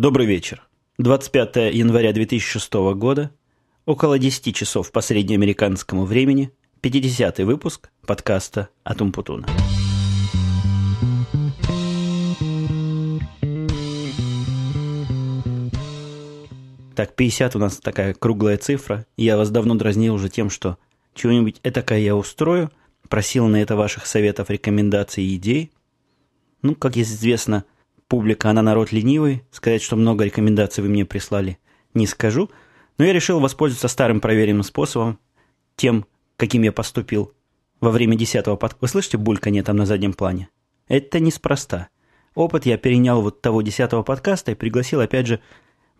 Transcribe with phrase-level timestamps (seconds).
[0.00, 0.66] Добрый вечер.
[0.96, 3.32] 25 января 2006 года,
[3.84, 9.46] около 10 часов по среднеамериканскому времени, 50 выпуск подкаста «Атум Путуна».
[16.96, 19.04] Так, 50 у нас такая круглая цифра.
[19.18, 20.78] Я вас давно дразнил уже тем, что
[21.12, 22.70] чего-нибудь этакое я устрою.
[23.10, 25.72] Просил на это ваших советов, рекомендаций и идей.
[26.62, 27.66] Ну, как известно,
[28.10, 29.44] публика, она народ ленивый.
[29.50, 31.58] Сказать, что много рекомендаций вы мне прислали,
[31.94, 32.50] не скажу.
[32.98, 35.18] Но я решил воспользоваться старым проверенным способом,
[35.76, 36.04] тем,
[36.36, 37.32] каким я поступил
[37.80, 38.78] во время десятого подкаста.
[38.82, 40.50] Вы слышите бульканье там на заднем плане?
[40.88, 41.88] Это неспроста.
[42.34, 45.40] Опыт я перенял вот того десятого подкаста и пригласил, опять же,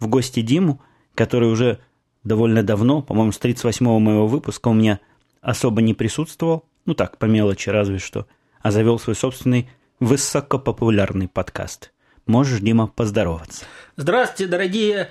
[0.00, 0.82] в гости Диму,
[1.14, 1.78] который уже
[2.24, 5.00] довольно давно, по-моему, с 38-го моего выпуска у меня
[5.40, 8.26] особо не присутствовал, ну так, по мелочи разве что,
[8.60, 9.70] а завел свой собственный
[10.00, 11.92] высокопопулярный подкаст.
[12.30, 13.64] Можешь, Дима, поздороваться.
[13.96, 15.10] Здравствуйте, дорогие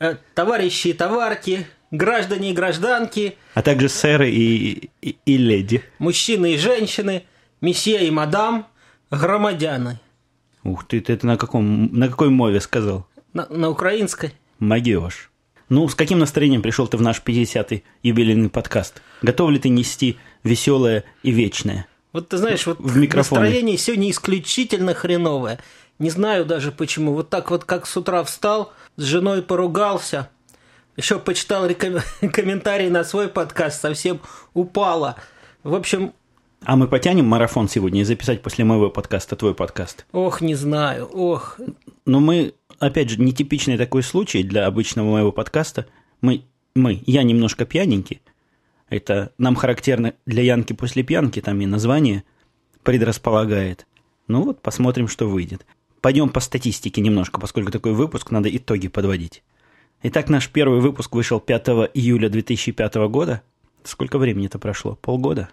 [0.00, 5.82] э, товарищи и товарки, граждане и гражданки, А также сэры и, и, и леди.
[5.98, 7.24] мужчины и женщины,
[7.60, 8.66] месье и мадам,
[9.10, 10.00] громадяны.
[10.62, 13.06] Ух ты, ты это на, каком, на какой мове сказал?
[13.34, 14.32] На, на украинской.
[14.58, 15.30] Магиош.
[15.68, 19.02] Ну, с каким настроением пришел ты в наш 50-й юбилейный подкаст?
[19.20, 21.86] Готов ли ты нести веселое и вечное?
[22.14, 23.40] Вот ты знаешь, вот В микрофоне.
[23.42, 25.58] настроение сегодня исключительно хреновое.
[25.98, 27.12] Не знаю даже почему.
[27.14, 30.28] Вот так вот, как с утра встал, с женой поругался,
[30.96, 32.00] еще почитал реком-
[32.32, 34.20] комментарии на свой подкаст, совсем
[34.54, 35.16] упало.
[35.62, 36.12] В общем,
[36.64, 40.06] А мы потянем марафон сегодня и записать после моего подкаста твой подкаст.
[40.12, 41.58] ох, не знаю, ох.
[42.06, 45.86] Но мы, опять же, нетипичный такой случай для обычного моего подкаста.
[46.20, 48.20] Мы, мы, я немножко пьяненький.
[48.88, 52.24] Это нам характерно для Янки после пьянки, там и название
[52.82, 53.86] предрасполагает.
[54.28, 55.66] Ну вот, посмотрим, что выйдет.
[56.04, 59.42] Пойдем по статистике немножко, поскольку такой выпуск, надо итоги подводить.
[60.02, 63.40] Итак, наш первый выпуск вышел 5 июля 2005 года.
[63.84, 64.98] Сколько времени это прошло?
[65.00, 65.48] Полгода?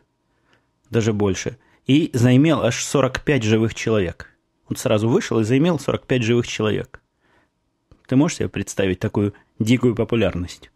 [0.90, 1.58] Даже больше.
[1.88, 4.30] И заимел аж 45 живых человек.
[4.68, 7.02] Он сразу вышел и заимел 45 живых человек.
[8.10, 10.70] Ты можешь себе представить такую дикую популярность?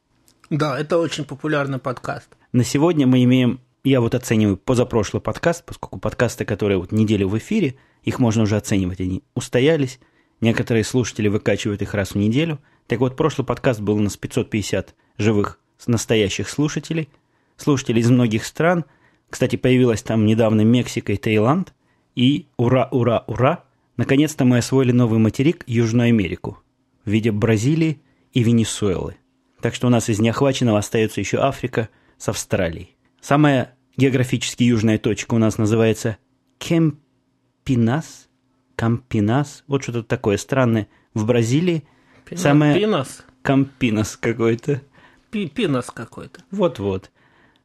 [0.49, 2.29] Да, это очень популярный подкаст.
[2.53, 7.37] На сегодня мы имеем, я вот оцениваю позапрошлый подкаст, поскольку подкасты, которые вот неделю в
[7.37, 9.99] эфире, их можно уже оценивать, они устоялись.
[10.39, 12.59] Некоторые слушатели выкачивают их раз в неделю.
[12.87, 17.09] Так вот, прошлый подкаст был у нас 550 живых настоящих слушателей.
[17.57, 18.85] Слушатели из многих стран.
[19.29, 21.73] Кстати, появилась там недавно Мексика и Таиланд.
[22.15, 23.63] И ура, ура, ура!
[23.97, 26.59] Наконец-то мы освоили новый материк Южную Америку
[27.05, 28.01] в виде Бразилии
[28.33, 29.15] и Венесуэлы.
[29.61, 32.95] Так что у нас из неохваченного остается еще Африка с Австралией.
[33.21, 36.17] Самая географически южная точка у нас называется
[37.65, 38.27] Кемпинас.
[38.75, 39.63] Кампинас.
[39.67, 40.87] Вот что-то такое странное.
[41.15, 41.83] В Бразилии
[42.25, 43.23] Пина- самая Пинос.
[43.41, 44.81] Кампинас какой-то.
[45.31, 46.41] Пи- Пинос какой-то.
[46.51, 47.09] Вот-вот.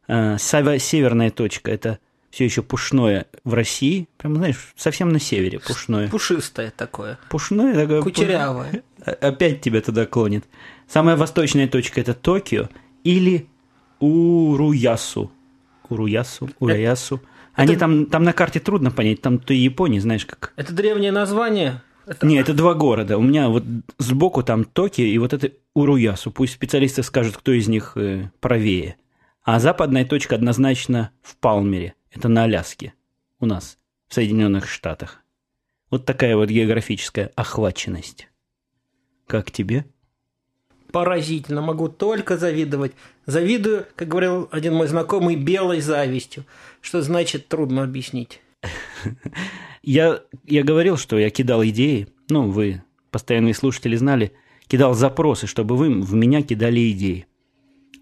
[0.09, 1.99] А, северная точка– это
[2.31, 4.09] все еще пушное в России.
[4.17, 6.09] Прям, знаешь, совсем на севере пушное.
[6.09, 7.19] Пушистое такое.
[7.29, 8.01] Пушное такое.
[8.03, 8.83] Кучерявое.
[9.05, 10.45] О- Опять тебя туда клонит.
[10.89, 12.69] Самая восточная точка– это Токио
[13.05, 13.49] или
[13.99, 15.31] Уруясу.
[15.91, 17.21] Уруясу, Ураясу.
[17.61, 20.53] Они там, там на карте трудно понять, там то Япония, знаешь, как...
[20.57, 21.83] Это древнее название?
[22.07, 23.19] Это- Не, это два города.
[23.19, 23.65] У меня вот
[23.99, 26.31] сбоку там Токио и вот это Уруясу.
[26.31, 28.97] Пусть специалисты скажут, кто из них э, правее.
[29.43, 31.95] А западная точка однозначно в Палмере.
[32.11, 32.95] Это на Аляске.
[33.39, 33.79] У нас,
[34.09, 35.23] в Соединенных Штатах.
[35.91, 38.29] Вот такая вот географическая охваченность.
[39.27, 39.87] Как тебе?
[40.93, 42.93] Поразительно, могу только завидовать.
[43.27, 46.45] Завидую, как говорил один мой знакомый, белой завистью.
[46.81, 48.41] Что значит трудно объяснить.
[49.83, 52.09] Я, я говорил, что я кидал идеи.
[52.29, 54.33] Ну, вы, постоянные слушатели, знали.
[54.67, 57.27] Кидал запросы, чтобы вы в меня кидали идеи.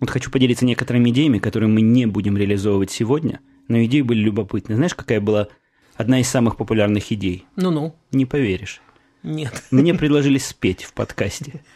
[0.01, 3.39] Вот хочу поделиться некоторыми идеями, которые мы не будем реализовывать сегодня,
[3.69, 4.75] но идеи были любопытны.
[4.75, 5.47] Знаешь, какая была
[5.95, 7.47] одна из самых популярных идей?
[7.55, 7.95] Ну-ну.
[8.11, 8.81] Не поверишь.
[9.23, 9.63] Нет.
[9.71, 11.63] Мне предложили спеть в подкасте.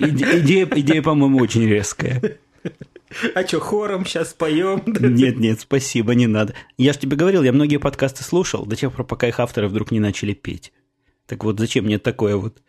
[0.00, 2.38] Иде- Идея, идея по-моему, очень резкая.
[3.34, 4.82] А что, хором сейчас поем?
[4.86, 6.54] Нет, нет, спасибо, не надо.
[6.78, 9.90] Я же тебе говорил, я многие подкасты слушал до тех пор, пока их авторы вдруг
[9.90, 10.72] не начали петь.
[11.26, 12.62] Так вот, зачем мне такое вот,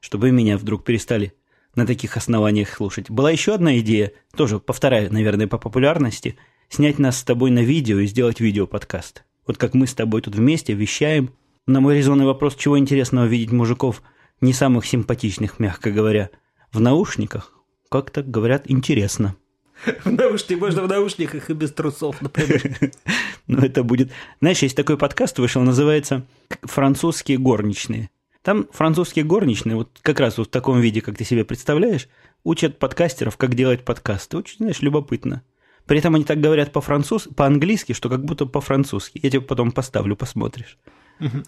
[0.00, 1.34] чтобы меня вдруг перестали
[1.74, 3.10] на таких основаниях слушать?
[3.10, 6.36] Была еще одна идея, тоже повторяю, наверное, по популярности,
[6.68, 9.24] снять нас с тобой на видео и сделать видео-подкаст.
[9.46, 11.30] Вот как мы с тобой тут вместе вещаем.
[11.66, 14.02] На мой резонный вопрос, чего интересного видеть мужиков,
[14.40, 16.30] не самых симпатичных, мягко говоря,
[16.72, 17.52] в наушниках,
[17.90, 19.36] как-то, говорят, интересно.
[20.04, 22.62] В наушниках, можно в наушниках и без трусов, например.
[23.46, 24.12] Ну, это будет...
[24.40, 26.24] Знаешь, есть такой подкаст вышел, называется
[26.62, 28.10] «Французские горничные».
[28.42, 32.08] Там французские горничные, вот как раз вот в таком виде, как ты себе представляешь,
[32.44, 34.38] учат подкастеров, как делать подкасты.
[34.38, 35.42] Очень, знаешь, любопытно.
[35.86, 39.18] При этом они так говорят по-француз, по-английски, что как будто по-французски.
[39.22, 40.78] Я тебе потом поставлю, посмотришь.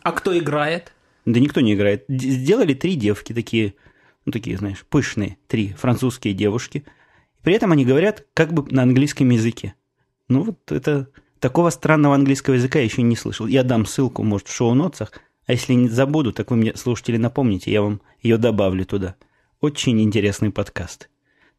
[0.03, 0.93] А кто играет?
[1.25, 2.05] Да никто не играет.
[2.09, 3.75] Сделали три девки такие,
[4.25, 6.85] ну такие, знаешь, пышные, три французские девушки.
[7.43, 9.75] При этом они говорят как бы на английском языке.
[10.29, 11.09] Ну вот это...
[11.43, 13.49] Такого странного английского языка я еще не слышал.
[13.49, 15.11] Я дам ссылку, может, в шоу-нотсах.
[15.45, 19.17] А если не забуду, так вы мне, слушатели, напомните, я вам ее добавлю туда.
[19.61, 21.11] Очень интересный подкаст.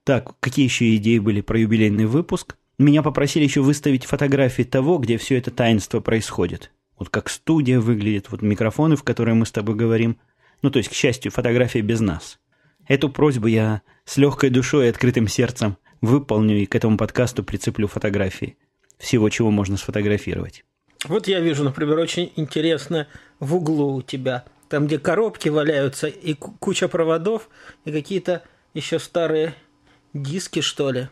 [0.05, 2.55] Так, какие еще идеи были про юбилейный выпуск?
[2.77, 6.71] Меня попросили еще выставить фотографии того, где все это таинство происходит.
[7.03, 10.17] Вот как студия выглядит, вот микрофоны, в которые мы с тобой говорим.
[10.61, 12.39] Ну, то есть, к счастью, фотография без нас.
[12.87, 17.89] Эту просьбу я с легкой душой и открытым сердцем выполню и к этому подкасту прицеплю
[17.89, 18.55] фотографии
[18.97, 20.63] всего, чего можно сфотографировать.
[21.03, 23.09] Вот я вижу, например, очень интересно
[23.41, 27.49] в углу у тебя, там, где коробки валяются, и ку- куча проводов,
[27.83, 29.55] и какие-то еще старые
[30.13, 31.09] диски, что ли.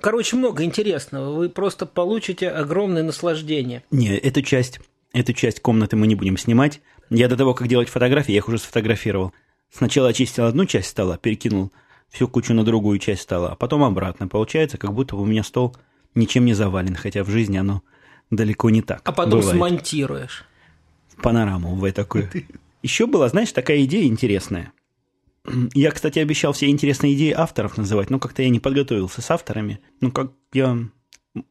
[0.00, 1.34] Короче, много интересного.
[1.34, 3.84] Вы просто получите огромное наслаждение.
[3.90, 4.80] Не, эту часть,
[5.12, 6.80] эту часть комнаты мы не будем снимать.
[7.10, 9.32] Я до того, как делать фотографии, я их уже сфотографировал.
[9.70, 11.72] Сначала очистил одну часть стола, перекинул
[12.08, 14.28] всю кучу на другую часть стола, а потом обратно.
[14.28, 15.76] Получается, как будто у меня стол
[16.14, 17.82] ничем не завален, хотя в жизни оно
[18.30, 19.02] далеко не так.
[19.04, 19.56] А потом бывает.
[19.56, 20.44] смонтируешь.
[21.22, 22.28] панораму в такую.
[22.82, 24.72] Еще была, знаешь, такая идея интересная.
[25.74, 29.80] Я, кстати, обещал все интересные идеи авторов называть, но как-то я не подготовился с авторами.
[30.00, 30.76] Ну, как я,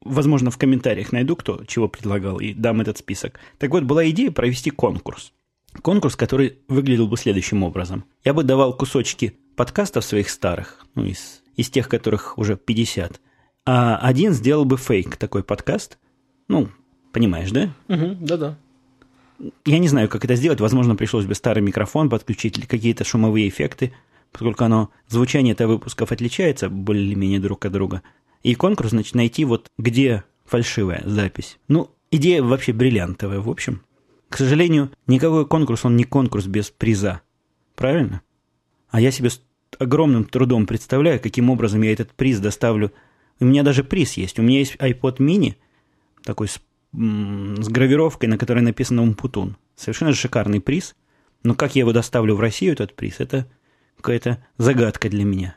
[0.02, 3.40] возможно, в комментариях найду, кто чего предлагал, и дам этот список.
[3.58, 5.34] Так вот, была идея провести конкурс.
[5.82, 8.06] Конкурс, который выглядел бы следующим образом.
[8.24, 13.20] Я бы давал кусочки подкастов своих старых, ну, из, из тех, которых уже 50,
[13.66, 16.00] а один сделал бы фейк такой подкаст.
[16.48, 16.70] Ну,
[17.12, 17.74] понимаешь, да?
[17.88, 18.58] Мгм, Да-да.
[19.66, 20.60] Я не знаю, как это сделать.
[20.60, 23.94] Возможно, пришлось бы старый микрофон подключить или какие-то шумовые эффекты,
[24.32, 28.02] поскольку оно, звучание этого выпусков отличается более-менее друг от друга.
[28.44, 31.58] И конкурс, значит, найти вот где фальшивая запись.
[31.68, 33.82] Ну, идея вообще бриллиантовая, в общем.
[34.30, 37.22] К сожалению, никакой конкурс, он не конкурс без приза.
[37.76, 38.22] Правильно?
[38.90, 39.42] А я себе с
[39.78, 42.92] огромным трудом представляю, каким образом я этот приз доставлю.
[43.40, 44.40] У меня даже приз есть.
[44.40, 45.56] У меня есть iPod mini,
[46.24, 46.62] такой с,
[46.94, 49.58] с гравировкой, на которой написано «Умпутун».
[49.76, 50.96] Совершенно шикарный приз.
[51.44, 53.48] Но как я его доставлю в Россию, этот приз, это
[53.98, 55.56] какая-то загадка для меня.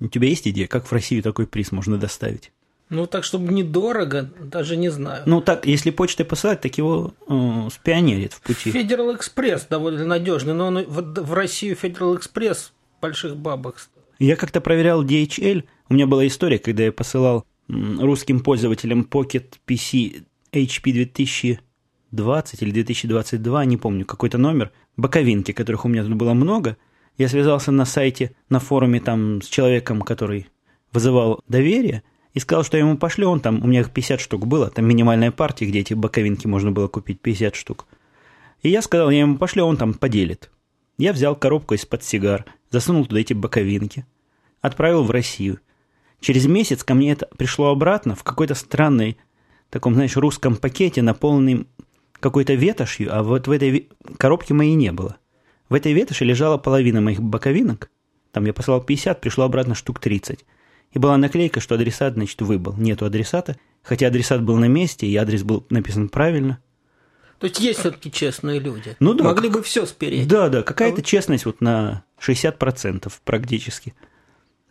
[0.00, 2.52] У тебя есть идея, как в Россию такой приз можно доставить?
[2.90, 5.22] Ну, так, чтобы недорого, даже не знаю.
[5.26, 8.70] Ну, так, если почтой посылать, так его э, спионерит в пути.
[8.70, 13.88] Федерал Экспресс довольно надежный, но он в, в Россию Федерал Экспресс больших бабок.
[14.18, 15.64] Я как-то проверял DHL.
[15.88, 20.24] У меня была история, когда я посылал русским пользователям Pocket PC
[20.62, 26.76] HP 2020 или 2022, не помню, какой-то номер, боковинки, которых у меня тут было много.
[27.16, 30.48] Я связался на сайте, на форуме там с человеком, который
[30.92, 32.02] вызывал доверие,
[32.32, 34.86] и сказал, что я ему пошлю, он там, у меня их 50 штук было, там
[34.86, 37.86] минимальная партия, где эти боковинки можно было купить 50 штук.
[38.62, 40.50] И я сказал, я ему пошлю, он там поделит.
[40.96, 44.06] Я взял коробку из-под сигар, засунул туда эти боковинки,
[44.60, 45.60] отправил в Россию.
[46.20, 49.18] Через месяц ко мне это пришло обратно в какой-то странной,
[49.74, 51.66] таком, знаешь, русском пакете, наполненном
[52.20, 53.88] какой-то ветошью, а вот в этой
[54.18, 55.16] коробке моей не было.
[55.68, 57.90] В этой ветоши лежала половина моих боковинок.
[58.30, 60.44] Там я послал 50, пришло обратно штук 30.
[60.92, 62.74] И была наклейка, что адресат, значит, выбыл.
[62.76, 66.60] Нету адресата, хотя адресат был на месте, и адрес был написан правильно.
[67.40, 68.96] То есть есть все-таки честные люди.
[69.00, 70.28] Ну да, Могли бы все спереть.
[70.28, 73.92] Да, да, какая-то честность вот на 60% практически.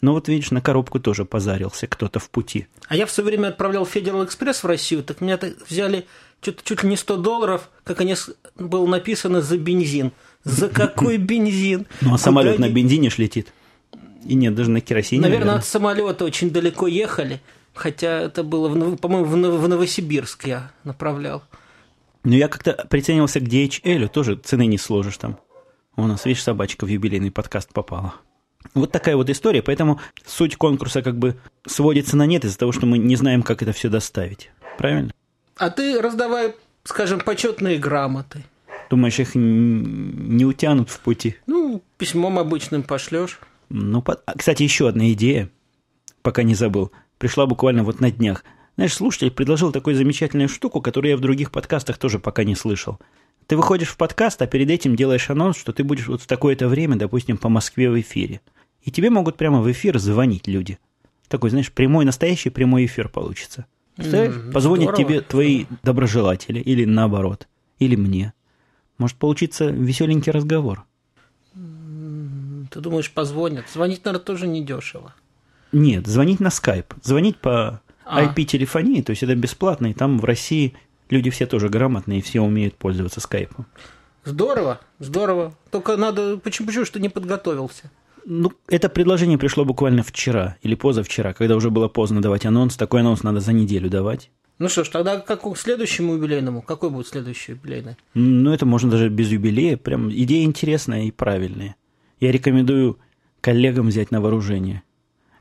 [0.04, 2.68] Но вот видишь, на коробку тоже позарился кто-то в пути.
[2.90, 6.06] А я в свое время отправлял Федерал Экспресс в Россию, так меня так взяли
[6.42, 8.14] чуть, чуть ли не 100 долларов, как они
[8.58, 10.12] было написано, за бензин.
[10.44, 11.88] За какой бензин?
[12.02, 13.54] Ну, а самолет на бензине ж летит.
[14.26, 15.22] И нет, даже на керосине.
[15.22, 17.42] Наверное, от самолета очень далеко ехали.
[17.74, 21.44] Хотя это было, по-моему, в Нов- в Новосибирск я направлял.
[22.26, 25.40] Но я как-то приценивался к DHL, тоже цены не сложишь там.
[25.96, 28.16] У нас, видишь, собачка в юбилейный подкаст попала.
[28.74, 32.86] Вот такая вот история, поэтому суть конкурса как бы сводится на нет из-за того, что
[32.86, 34.52] мы не знаем, как это все доставить.
[34.78, 35.12] Правильно?
[35.58, 38.44] А ты раздавай, скажем, почетные грамоты.
[38.90, 41.36] Думаешь, их не утянут в пути?
[41.48, 43.40] Ну, письмом обычным пошлешь.
[43.70, 45.50] Ну, по- а, кстати, еще одна идея,
[46.22, 48.44] пока не забыл, пришла буквально вот на днях.
[48.76, 53.00] Знаешь, слушатель предложил такую замечательную штуку, которую я в других подкастах тоже пока не слышал.
[53.54, 56.68] Ты выходишь в подкаст, а перед этим делаешь анонс, что ты будешь вот в такое-то
[56.68, 58.42] время, допустим, по Москве в эфире.
[58.82, 60.80] И тебе могут прямо в эфир звонить люди.
[61.28, 63.68] Такой, знаешь, прямой, настоящий прямой эфир получится.
[63.96, 64.34] Представляешь?
[64.34, 64.98] М, Позвонят здорово.
[65.12, 68.34] тебе твои доброжелатели, или наоборот, или мне.
[68.98, 70.86] Может получиться веселенький разговор.
[71.54, 73.66] Ты думаешь, позвонят?
[73.72, 75.14] Звонить, наверное, тоже недешево.
[75.72, 76.92] Нет, звонить на скайп.
[77.04, 78.24] Звонить по А.
[78.24, 80.74] IP-телефонии, то есть это бесплатно, и там в России
[81.14, 83.66] люди все тоже грамотные, и все умеют пользоваться скайпом.
[84.26, 85.54] Здорово, здорово.
[85.72, 86.38] Только надо...
[86.38, 87.92] Почему, почему что не подготовился?
[88.26, 92.78] Ну, это предложение пришло буквально вчера или позавчера, когда уже было поздно давать анонс.
[92.78, 94.32] Такой анонс надо за неделю давать.
[94.60, 96.62] Ну что ж, тогда как к следующему юбилейному?
[96.62, 97.98] Какой будет следующий юбилейный?
[98.14, 99.78] Ну, это можно даже без юбилея.
[99.78, 101.76] Прям идея интересная и правильная.
[102.20, 103.00] Я рекомендую
[103.42, 104.84] коллегам взять на вооружение.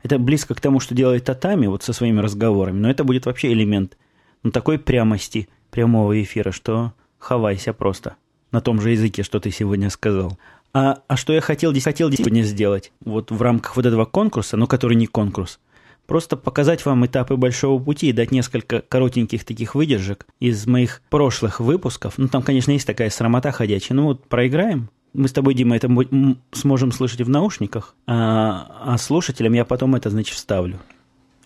[0.01, 3.53] Это близко к тому, что делает Татами вот со своими разговорами, но это будет вообще
[3.53, 3.97] элемент
[4.43, 8.15] ну, такой прямости прямого эфира, что хавайся просто
[8.51, 10.37] на том же языке, что ты сегодня сказал.
[10.73, 14.67] А, а что я хотел, хотел сегодня сделать, вот в рамках вот этого конкурса, но
[14.67, 15.59] который не конкурс,
[16.05, 21.59] просто показать вам этапы большого пути и дать несколько коротеньких таких выдержек из моих прошлых
[21.59, 22.13] выпусков.
[22.17, 23.95] Ну, там, конечно, есть такая срамота ходячая.
[23.95, 24.89] Ну, вот проиграем.
[25.13, 25.89] Мы с тобой, Дима, это
[26.53, 30.79] сможем слышать в наушниках, а, а слушателям я потом это, значит, вставлю.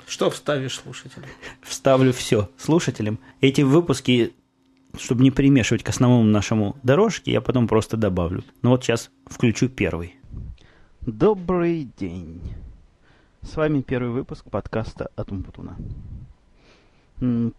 [0.07, 1.29] Что вставишь слушателям?
[1.61, 3.19] Вставлю все слушателям.
[3.41, 4.33] Эти выпуски,
[4.97, 8.41] чтобы не примешивать к основному нашему дорожке, я потом просто добавлю.
[8.61, 10.15] Ну вот сейчас включу первый.
[11.01, 12.41] Добрый день.
[13.41, 15.75] С вами первый выпуск подкаста от Умпутуна.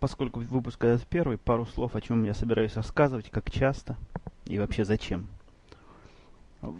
[0.00, 3.98] Поскольку выпуск этот первый, пару слов, о чем я собираюсь рассказывать, как часто
[4.46, 5.26] и вообще зачем.
[6.62, 6.74] В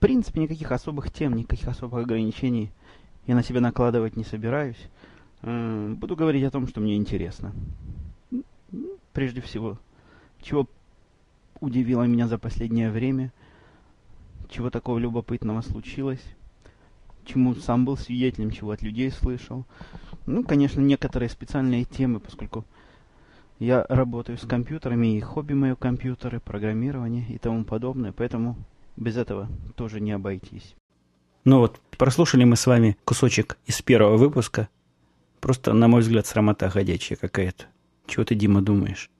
[0.00, 2.72] принципе, никаких особых тем, никаких особых ограничений
[3.28, 4.88] я на себя накладывать не собираюсь.
[5.42, 7.52] Буду говорить о том, что мне интересно.
[9.12, 9.78] Прежде всего,
[10.40, 10.68] чего
[11.60, 13.32] удивило меня за последнее время,
[14.48, 16.22] чего такого любопытного случилось,
[17.24, 19.64] чему сам был свидетелем, чего от людей слышал.
[20.26, 22.64] Ну, конечно, некоторые специальные темы, поскольку
[23.58, 28.56] я работаю с компьютерами, и хобби мое компьютеры, программирование и тому подобное, поэтому
[28.96, 30.74] без этого тоже не обойтись.
[31.44, 34.68] Ну вот, прослушали мы с вами кусочек из первого выпуска.
[35.42, 37.64] Просто, на мой взгляд, срамота ходячая какая-то.
[38.06, 39.10] Чего ты, Дима, думаешь?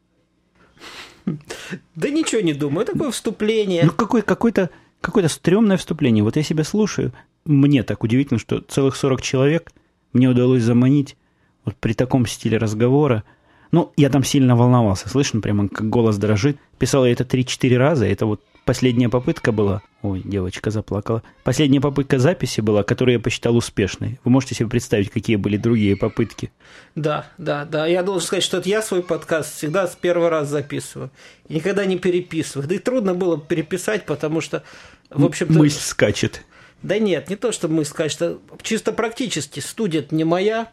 [1.26, 3.82] Да ничего не думаю, такое вступление.
[3.84, 6.22] Ну, какой-то, какое-то стрёмное вступление.
[6.22, 7.12] Вот я себя слушаю.
[7.44, 9.72] Мне так удивительно, что целых 40 человек
[10.12, 11.16] мне удалось заманить
[11.64, 13.24] вот при таком стиле разговора.
[13.72, 15.08] Ну, я там сильно волновался.
[15.08, 16.56] Слышно прямо, как голос дрожит.
[16.78, 18.06] Писал я это 3-4 раза.
[18.06, 19.82] Это вот последняя попытка была.
[20.02, 21.22] Ой, девочка заплакала.
[21.44, 24.18] Последняя попытка записи была, которую я посчитал успешной.
[24.24, 26.50] Вы можете себе представить, какие были другие попытки?
[26.94, 27.86] Да, да, да.
[27.86, 31.10] Я должен сказать, что это я свой подкаст всегда с первого раза записываю.
[31.48, 32.68] И никогда не переписываю.
[32.68, 34.64] Да и трудно было переписать, потому что,
[35.10, 35.52] в общем-то...
[35.52, 36.42] Мысль скачет.
[36.82, 40.72] Да нет, не то, что мы сказать, что чисто практически студия не моя,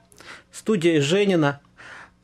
[0.51, 1.62] студия Женина.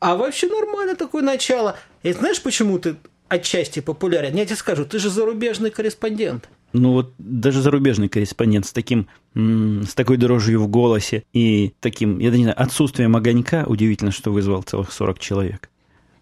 [0.00, 1.78] А вообще нормально такое начало.
[2.02, 2.96] И знаешь, почему ты
[3.28, 4.34] отчасти популярен?
[4.34, 6.48] Я тебе скажу, ты же зарубежный корреспондент.
[6.72, 12.30] Ну вот даже зарубежный корреспондент с таким, с такой дрожью в голосе и таким, я
[12.30, 15.70] не знаю, отсутствием огонька, удивительно, что вызвал целых 40 человек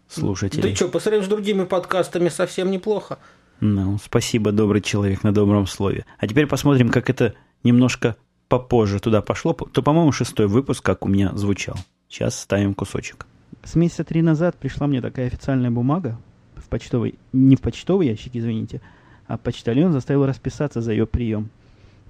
[0.08, 0.70] слушателей.
[0.70, 3.18] Да что, по сравнению с другими подкастами совсем неплохо.
[3.61, 6.04] Ну, спасибо, добрый человек, на добром слове.
[6.18, 8.16] А теперь посмотрим, как это немножко
[8.49, 9.54] попозже туда пошло.
[9.54, 11.76] То, по-моему, шестой выпуск, как у меня звучал.
[12.08, 13.26] Сейчас ставим кусочек.
[13.64, 16.18] С месяца три назад пришла мне такая официальная бумага
[16.64, 18.80] в почтовый, не в почтовый ящик, извините,
[19.26, 21.50] а почтальон заставил расписаться за ее прием.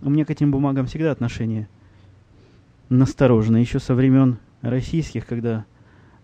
[0.03, 1.69] У меня к этим бумагам всегда отношение
[2.89, 5.65] настороженное, еще со времен российских, когда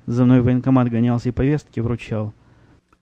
[0.06, 2.32] за мной в военкомат гонялся и повестки вручал.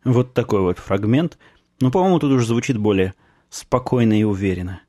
[0.04, 1.38] Вот такой вот фрагмент.
[1.80, 3.14] Ну, по-моему, тут уже звучит более
[3.50, 4.80] спокойно и уверенно.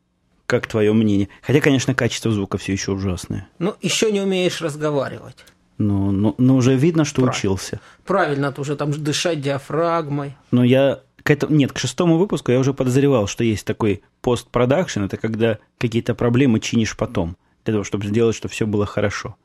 [0.46, 1.29] Как твое мнение?
[1.41, 3.48] Хотя, конечно, качество звука все еще ужасное.
[3.60, 5.46] Ну, еще не умеешь разговаривать.
[5.79, 7.38] Но, но, но уже видно, что Правильно.
[7.38, 7.79] учился.
[8.05, 10.36] Правильно, надо уже там дышать диафрагмой.
[10.51, 15.03] Но я к этому, нет, к шестому выпуску я уже подозревал, что есть такой постпродакшн,
[15.03, 19.36] это когда какие-то проблемы чинишь потом, для того, чтобы сделать, чтобы все было хорошо.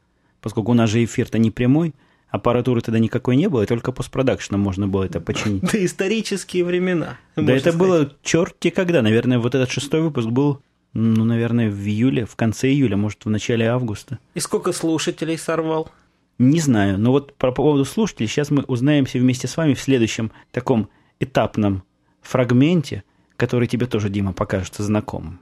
[0.41, 1.95] Поскольку у нас же эфир-то не прямой,
[2.31, 5.63] аппаратуры тогда никакой не было, и только постпродакшном можно было это починить.
[5.73, 7.17] Да исторические времена.
[7.37, 7.79] Да это сказать.
[7.79, 9.03] было черти когда.
[9.03, 10.61] Наверное, вот этот шестой выпуск был,
[10.95, 14.19] ну, наверное, в июле, в конце июля, может, в начале августа.
[14.35, 15.91] И сколько слушателей сорвал?
[16.39, 20.33] Не знаю, но вот по поводу слушателей сейчас мы узнаемся вместе с вами в следующем
[20.51, 20.89] таком
[21.21, 21.85] этапном
[22.23, 23.05] фрагменте,
[23.37, 25.39] который тебе тоже, Дима, покажется знакомым.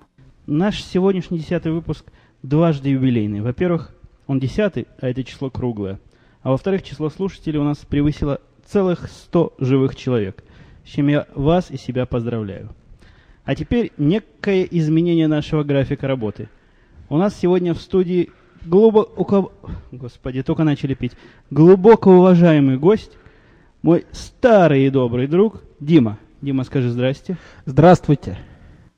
[0.47, 2.05] Наш сегодняшний десятый выпуск
[2.43, 3.41] дважды юбилейный.
[3.41, 3.95] Во-первых,
[4.27, 5.99] он десятый, а это число круглое.
[6.43, 10.45] А во-вторых, число слушателей у нас превысило целых 100 живых человек,
[10.85, 12.71] с чем я вас и себя поздравляю.
[13.45, 16.49] А теперь некое изменение нашего графика работы.
[17.09, 18.31] У нас сегодня в студии
[18.65, 19.53] глубоко...
[19.91, 21.13] Господи, только начали пить.
[21.51, 23.13] Глубоко уважаемый гость,
[23.83, 26.19] мой старый и добрый друг Дима.
[26.41, 27.37] Дима, скажи здрасте.
[27.67, 28.39] Здравствуйте.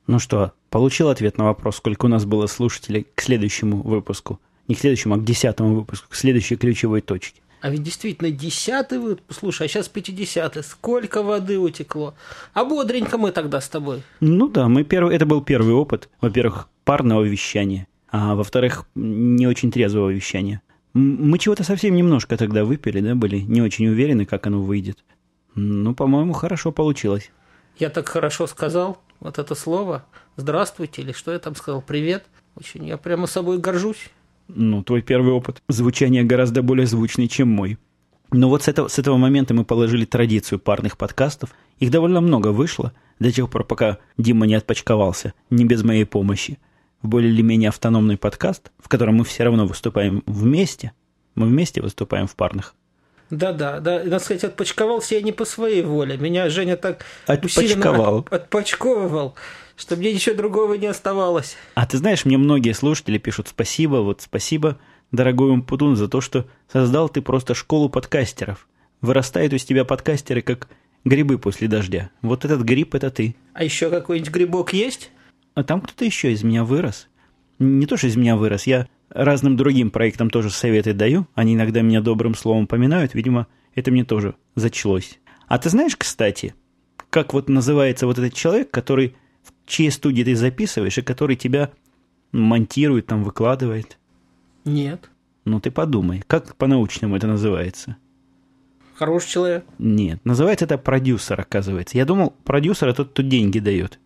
[0.06, 4.40] Ну что, получил ответ на вопрос, сколько у нас было слушателей к следующему выпуску?
[4.68, 7.40] Не к следующему, а к десятому выпуску, к следующей ключевой точке.
[7.64, 9.40] А ведь действительно десятый выпуск.
[9.40, 10.62] Слушай, а сейчас пятидесятый.
[10.62, 12.12] Сколько воды утекло.
[12.52, 14.02] А бодренько мы тогда с тобой.
[14.20, 16.10] Ну да, мы первый, это был первый опыт.
[16.20, 17.86] Во-первых, парного вещания.
[18.16, 20.62] А во-вторых, не очень трезвого вещания.
[20.92, 25.04] Мы чего-то совсем немножко тогда выпили, да, были не очень уверены, как оно выйдет.
[25.56, 27.32] Ну, по-моему, хорошо получилось.
[27.76, 30.04] Я так хорошо сказал вот это слово.
[30.36, 31.82] Здравствуйте, или что я там сказал?
[31.82, 32.24] Привет.
[32.54, 34.10] Очень я прямо собой горжусь.
[34.46, 37.78] Ну, твой первый опыт звучания гораздо более звучный, чем мой.
[38.30, 41.50] Но вот с этого, с этого момента мы положили традицию парных подкастов.
[41.80, 46.60] Их довольно много вышло, до тех пор, пока Дима не отпочковался, не без моей помощи.
[47.04, 50.92] В более или менее автономный подкаст, в котором мы все равно выступаем вместе.
[51.34, 52.74] Мы вместе выступаем в парных.
[53.28, 53.98] Да-да, да.
[54.04, 56.16] Надо сказать, отпочковался я не по своей воле.
[56.16, 58.20] Меня Женя так Отпочковал.
[58.20, 59.34] От, отпочковывал
[59.76, 61.56] что мне ничего другого не оставалось.
[61.74, 64.78] А ты знаешь, мне многие слушатели пишут спасибо, вот спасибо,
[65.12, 68.66] дорогой Умпутун, за то, что создал ты просто школу подкастеров.
[69.00, 70.68] Вырастают из тебя подкастеры, как
[71.04, 72.10] грибы после дождя.
[72.22, 73.36] Вот этот гриб– это ты.
[73.52, 75.10] А еще какой-нибудь грибок есть?
[75.54, 77.08] А там кто-то еще из меня вырос.
[77.58, 81.26] Не то, что из меня вырос, я разным другим проектам тоже советы даю.
[81.34, 83.14] Они иногда меня добрым словом поминают.
[83.14, 85.20] Видимо, это мне тоже зачлось.
[85.46, 86.54] А ты знаешь, кстати,
[87.10, 91.70] как вот называется вот этот человек, который в чьей студии ты записываешь, и который тебя
[92.32, 93.98] монтирует, там выкладывает?
[94.64, 95.10] Нет.
[95.44, 97.96] Ну ты подумай, как по-научному это называется?
[98.96, 99.64] Хороший человек.
[99.78, 101.98] Нет, называется это продюсер, оказывается.
[101.98, 103.98] Я думал, продюсер это тот, кто деньги дает.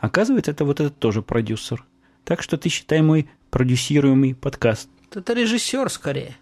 [0.00, 1.84] Оказывается, это вот этот тоже продюсер.
[2.24, 4.88] Так что ты считай мой продюсируемый подкаст.
[5.14, 6.36] Это режиссер скорее.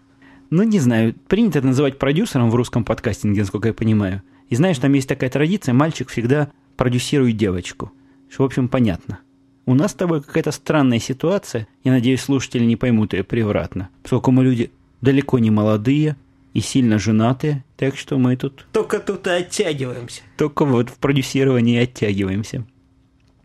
[0.49, 4.21] Ну, не знаю, принято это называть продюсером в русском подкастинге, насколько я понимаю.
[4.49, 7.91] И знаешь, там есть такая традиция, мальчик всегда продюсирует девочку.
[8.29, 9.19] Что, в общем, понятно.
[9.65, 11.67] У нас с тобой какая-то странная ситуация.
[11.83, 13.89] Я надеюсь, слушатели не поймут ее превратно.
[14.03, 16.15] Поскольку мы люди далеко не молодые
[16.53, 18.65] и сильно женатые, так что мы тут...
[18.71, 20.21] Только тут и оттягиваемся.
[20.37, 22.65] Только вот в продюсировании оттягиваемся.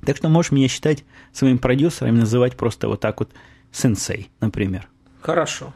[0.04, 3.30] Так что можешь меня считать своим продюсером, называть просто вот так вот
[3.70, 4.88] сенсей, например.
[5.20, 5.72] Хорошо.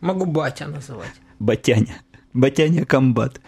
[0.00, 1.12] Могу батя называть.
[1.38, 2.02] Батяня.
[2.34, 3.40] Батяня комбат.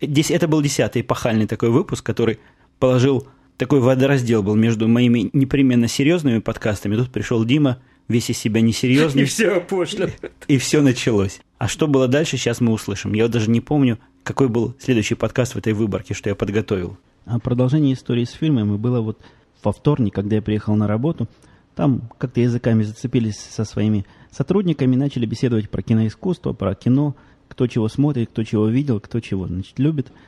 [0.00, 2.38] Здесь это был десятый эпохальный такой выпуск, который
[2.78, 6.96] положил такой водораздел был между моими непременно серьезными подкастами.
[6.96, 9.22] Тут пришел Дима, весь из себя несерьезный.
[9.22, 10.06] И все пошло.
[10.48, 11.40] И все началось.
[11.58, 13.12] А что было дальше, сейчас мы услышим.
[13.14, 16.98] Я даже не помню, какой был следующий подкаст в этой выборке, что я подготовил.
[17.26, 19.20] А продолжение истории с фильмами было вот
[19.64, 21.28] во вторник, когда я приехал на работу.
[21.74, 27.16] Там как-то языками зацепились со своими сотрудниками, начали беседовать про киноискусство, про кино,
[27.48, 30.12] кто чего смотрит, кто чего видел, кто чего значит, любит–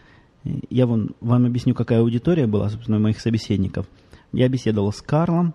[0.71, 3.87] я вон, вам объясню, какая аудитория была, собственно, моих собеседников.
[4.33, 5.55] Я беседовал с Карлом,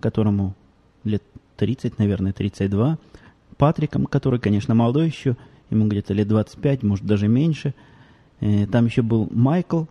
[0.00, 0.54] которому
[1.04, 1.22] лет
[1.56, 2.98] 30, наверное, 32,
[3.56, 5.36] Патриком, который, конечно, молодой еще,
[5.70, 7.74] ему где-то лет 25, может, даже меньше.
[8.40, 9.84] Э, там еще был Майкл,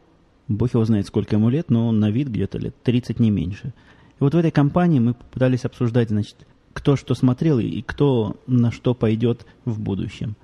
[0.48, 3.68] бог его знает, сколько ему лет, но он на вид где-то лет 30, не меньше.
[3.68, 8.72] И вот в этой компании мы пытались обсуждать, значит, кто что смотрел и кто на
[8.72, 10.36] что пойдет в будущем.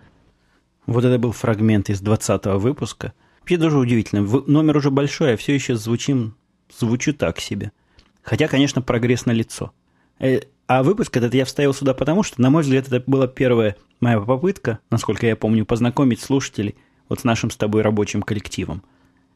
[0.86, 4.22] Вот это был фрагмент из 20 выпуска– Вообще даже удивительно.
[4.22, 6.36] Номер уже большой, а все еще звучим,
[6.78, 7.72] звучу так себе.
[8.22, 9.72] Хотя, конечно, прогресс на лицо.
[10.20, 13.76] Э, а выпуск этот я вставил сюда потому, что, на мой взгляд, это была первая
[14.00, 16.76] моя попытка, насколько я помню, познакомить слушателей
[17.10, 18.84] вот с нашим с тобой рабочим коллективом.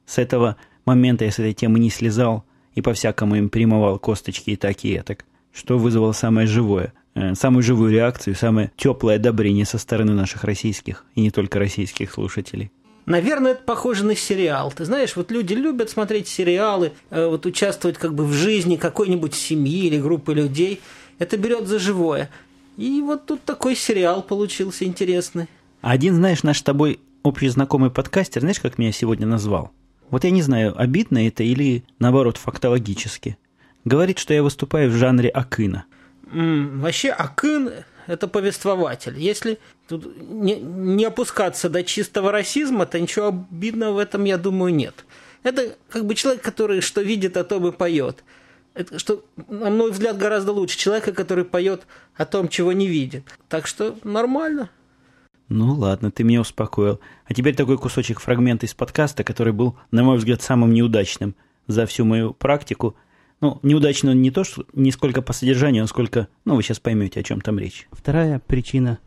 [0.06, 4.56] С этого момента я с этой темы не слезал и по-всякому им примывал косточки и
[4.56, 9.78] так и так, что вызвало самое живое, э, самую живую реакцию, самое теплое одобрение со
[9.78, 12.72] стороны наших российских и не только российских слушателей.
[13.06, 14.74] Наверное, это похоже на сериал.
[14.76, 19.34] Ты знаешь, вот люди любят смотреть сериалы, э, вот участвовать как бы в жизни какой-нибудь
[19.34, 20.82] семьи или группы людей.
[21.20, 22.30] Это берет за живое.
[22.78, 25.48] И вот тут такой сериал получился интересный.
[25.82, 29.72] Один, знаешь, наш с тобой общий знакомый подкастер, знаешь, как меня сегодня назвал?
[30.10, 33.38] Вот я не знаю, обидно это или, наоборот, фактологически.
[33.86, 35.86] Говорит, что я выступаю в жанре Акына.
[36.32, 37.72] М, вообще, Акын
[38.08, 39.18] это повествователь.
[39.18, 44.74] Если тут не, не опускаться до чистого расизма, то ничего обидного в этом, я думаю,
[44.74, 45.06] нет.
[45.44, 48.24] Это как бы человек, который что видит, о том и поет.
[48.74, 53.24] Это, что, на мой взгляд, гораздо лучше человека, который поет о том, чего не видит.
[53.48, 54.70] Так что нормально.
[55.48, 57.00] Ну ладно, ты меня успокоил.
[57.26, 61.36] А теперь такой кусочек фрагмента из подкаста, который был, на мой взгляд, самым неудачным
[61.68, 62.96] за всю мою практику–
[63.42, 67.20] ну, неудачно не то, что не сколько по содержанию, а сколько, ну, вы сейчас поймете,
[67.20, 67.88] о чем там речь.
[67.92, 69.00] Вторая причина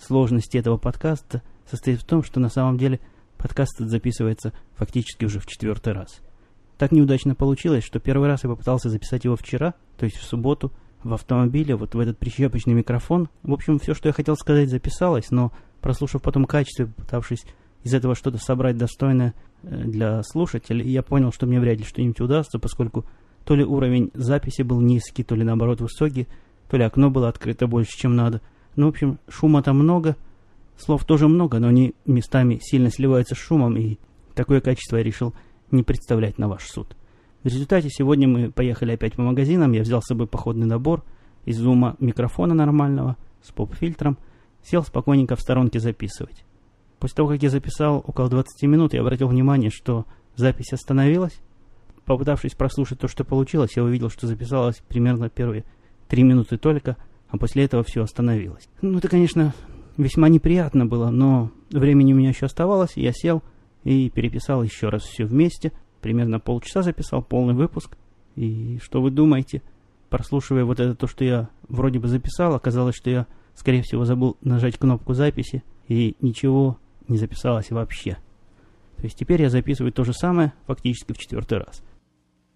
[0.00, 3.00] сложности этого подкаста состоит в том, что на самом деле
[3.36, 6.20] подкаст записывается фактически уже в четвертый раз.
[6.78, 10.72] так неудачно получилось, что первый раз я попытался записать его вчера, то есть в субботу,
[11.02, 13.28] в автомобиле, вот в этот прищепочный микрофон.
[13.42, 15.52] В общем, все, что я хотел сказать, записалось, но
[15.82, 17.44] прослушав потом качестве, попытавшись
[17.84, 22.20] из этого что-то собрать достойное э, для слушателей, я понял, что мне вряд ли что-нибудь
[22.20, 23.04] удастся, поскольку
[23.44, 26.28] то ли уровень записи был низкий, то ли наоборот высокий,
[26.70, 28.40] то ли окно было открыто больше, чем надо.
[28.76, 30.16] Ну, в общем, шума там много,
[30.78, 33.98] слов тоже много, но они местами сильно сливаются с шумом, и
[34.34, 35.34] такое качество я решил
[35.70, 36.96] не представлять на ваш суд.
[37.42, 41.02] В результате сегодня мы поехали опять по магазинам, я взял с собой походный набор
[41.44, 44.16] из зума микрофона нормального с поп-фильтром,
[44.64, 46.44] сел спокойненько в сторонке записывать.
[46.98, 51.40] После того, как я записал около 20 минут, я обратил внимание, что запись остановилась.
[52.04, 55.64] Попытавшись прослушать то, что получилось, я увидел, что записалось примерно первые
[56.08, 56.96] 3 минуты только,
[57.28, 58.68] а после этого все остановилось.
[58.82, 59.54] Ну, это, конечно,
[59.96, 63.42] весьма неприятно было, но времени у меня еще оставалось, и я сел
[63.84, 65.72] и переписал еще раз все вместе.
[66.00, 67.96] Примерно полчаса записал полный выпуск.
[68.36, 69.62] И что вы думаете?
[70.10, 74.36] Прослушивая вот это то, что я вроде бы записал, оказалось, что я, скорее всего, забыл
[74.40, 78.18] нажать кнопку записи, и ничего не записалось вообще.
[78.96, 81.82] То есть теперь я записываю то же самое фактически в четвертый раз.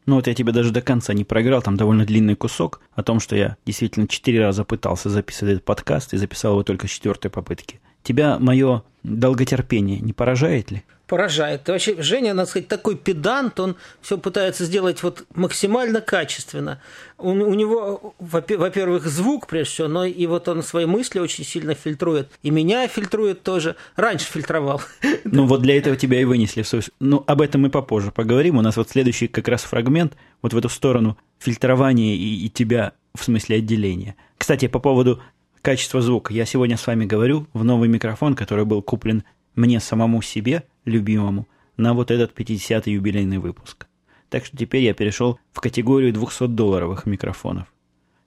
[0.06, 3.18] Ну вот я тебе даже до конца не проиграл, там довольно длинный кусок о том,
[3.18, 7.30] что я действительно четыре раза пытался записывать этот подкаст и записал его только с четвертой
[7.30, 7.80] попытки.
[8.06, 10.84] Тебя мое долготерпение не поражает ли?
[11.06, 11.68] поражает.
[11.68, 16.80] И вообще, Женя, надо сказать, такой педант, он все пытается сделать вот максимально качественно.
[17.16, 21.74] У, у него, во-первых, звук, прежде всего, но и вот он свои мысли очень сильно
[21.74, 22.30] фильтрует.
[22.42, 23.76] И меня фильтрует тоже.
[23.94, 24.82] Раньше фильтровал.
[25.24, 26.64] Ну, вот для этого тебя и вынесли.
[26.98, 28.58] Ну, об этом мы попозже поговорим.
[28.58, 32.92] У нас вот следующий как раз фрагмент вот в эту сторону фильтрования и, и тебя
[33.14, 34.16] в смысле отделения.
[34.38, 35.22] Кстати, по поводу
[35.66, 36.32] качества звука.
[36.32, 39.24] Я сегодня с вами говорю в новый микрофон, который был куплен
[39.56, 43.88] мне самому себе, любимому, на вот этот 50-й юбилейный выпуск.
[44.28, 47.66] Так что теперь я перешел в категорию 200-долларовых микрофонов.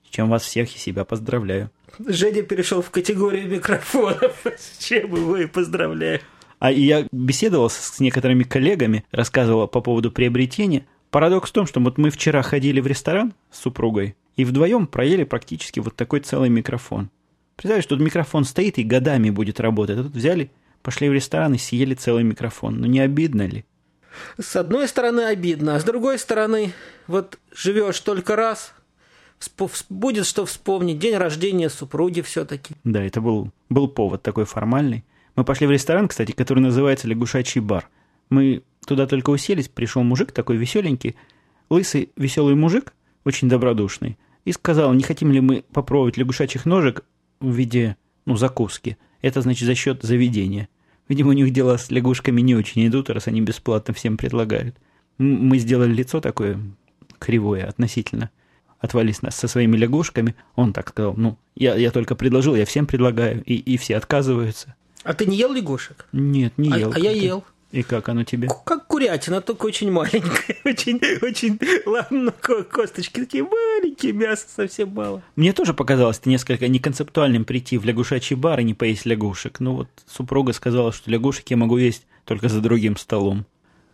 [0.05, 1.71] С чем вас всех и себя поздравляю.
[2.05, 4.35] Женя перешел в категорию микрофонов.
[4.57, 6.19] С чем его и поздравляю.
[6.59, 10.85] А я беседовал с некоторыми коллегами, рассказывал по поводу приобретения.
[11.09, 15.23] Парадокс в том, что вот мы вчера ходили в ресторан с супругой и вдвоем проели
[15.23, 17.09] практически вот такой целый микрофон.
[17.59, 19.99] Представляешь, тут микрофон стоит и годами будет работать.
[19.99, 20.49] А тут взяли
[20.81, 22.79] Пошли в ресторан и съели целый микрофон.
[22.79, 23.65] Ну не обидно ли?
[24.39, 26.73] С одной стороны обидно, а с другой стороны,
[27.07, 28.73] вот живешь только раз,
[29.89, 30.99] будет что вспомнить.
[30.99, 32.73] День рождения супруги все-таки.
[32.83, 35.03] Да, это был, был повод такой формальный.
[35.35, 37.87] Мы пошли в ресторан, кстати, который называется «Лягушачий бар».
[38.29, 41.15] Мы туда только уселись, пришел мужик такой веселенький,
[41.69, 42.93] лысый веселый мужик,
[43.25, 47.03] очень добродушный, и сказал, не хотим ли мы попробовать лягушачьих ножек
[47.39, 50.69] в виде, ну, закуски– это значит за счет заведения.
[51.07, 54.75] Видимо, у них дела с лягушками не очень идут, раз они бесплатно всем предлагают.
[55.17, 56.59] Мы сделали лицо такое
[57.17, 58.29] кривое относительно.
[58.79, 60.35] Отвались нас со своими лягушками.
[60.55, 64.75] Он так сказал, ну, я, я только предложил, я всем предлагаю, и, и все отказываются.
[65.03, 66.07] А ты не ел лягушек?
[66.13, 66.91] Нет, не а, ел.
[66.91, 67.43] А, а я ел.
[67.71, 68.47] И как оно тебе?
[68.65, 70.57] Как курятина, только очень маленькая.
[70.65, 75.21] Очень, очень, ладно, косточки такие маленькие, мяса совсем мало.
[75.35, 79.59] Мне тоже показалось это несколько неконцептуальным прийти в лягушачий бар и не поесть лягушек.
[79.59, 83.45] Ну вот супруга сказала, что лягушек я могу есть только за другим столом.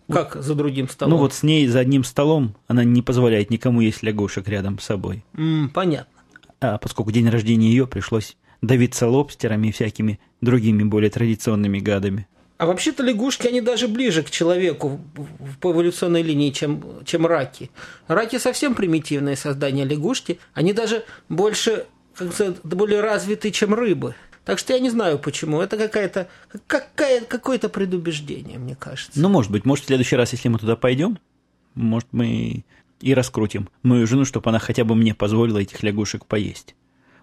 [0.10, 1.14] Как за другим столом?
[1.14, 4.86] Ну вот с ней за одним столом она не позволяет никому есть лягушек рядом с
[4.86, 5.24] собой.
[5.34, 6.22] Mm, понятно.
[6.62, 12.28] А поскольку день рождения ее пришлось давиться лобстерами и всякими другими более традиционными гадами.
[12.58, 15.02] А вообще-то лягушки, они даже ближе к человеку
[15.60, 17.70] по эволюционной линии, чем, чем раки.
[18.08, 20.39] Раки совсем примитивные создания лягушки.
[20.54, 24.15] Они даже больше, как сказать, более развиты, чем рыбы.
[24.46, 25.60] Так что я не знаю почему.
[25.60, 26.30] Это какая-то,
[26.68, 29.20] какая, какое-то предубеждение, мне кажется.
[29.20, 29.65] Ну, может быть.
[29.65, 31.20] Может, в следующий раз, если мы туда пойдем,
[31.74, 32.63] может, мы
[33.02, 36.76] и раскрутим мою жену, чтобы она хотя бы мне позволила этих лягушек поесть.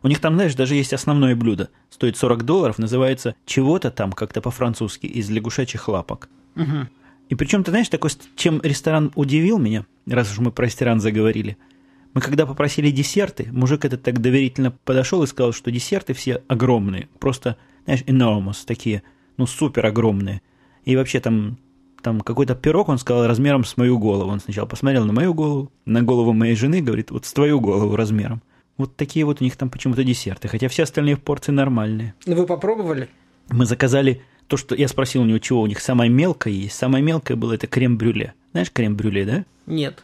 [0.02, 1.70] У них там, знаешь, даже есть основное блюдо.
[1.90, 6.28] Стоит 40 долларов, называется чего-то там, как-то по-французски, из лягушачьих лапок.
[6.56, 6.88] Угу.
[7.28, 11.56] И причем, ты знаешь, такой, чем ресторан удивил меня, раз уж мы про ресторан заговорили,
[12.14, 17.08] мы когда попросили десерты, мужик этот так доверительно подошел и сказал, что десерты все огромные,
[17.18, 19.02] просто, знаешь, enormous такие,
[19.38, 20.42] ну, супер огромные.
[20.84, 21.58] И вообще там,
[22.02, 24.30] там какой-то пирог, он сказал, размером с мою голову.
[24.30, 27.96] Он сначала посмотрел на мою голову, на голову моей жены, говорит, вот с твою голову
[27.96, 28.42] размером.
[28.78, 32.14] Вот такие вот у них там почему-то десерты, хотя все остальные порции нормальные.
[32.26, 33.08] Ну, вы попробовали?
[33.48, 36.76] Мы заказали то, что я спросил у него, чего у них самое мелкое есть.
[36.76, 38.34] Самое мелкое было это крем-брюле.
[38.52, 39.44] Знаешь крем-брюле, да?
[39.66, 40.02] Нет.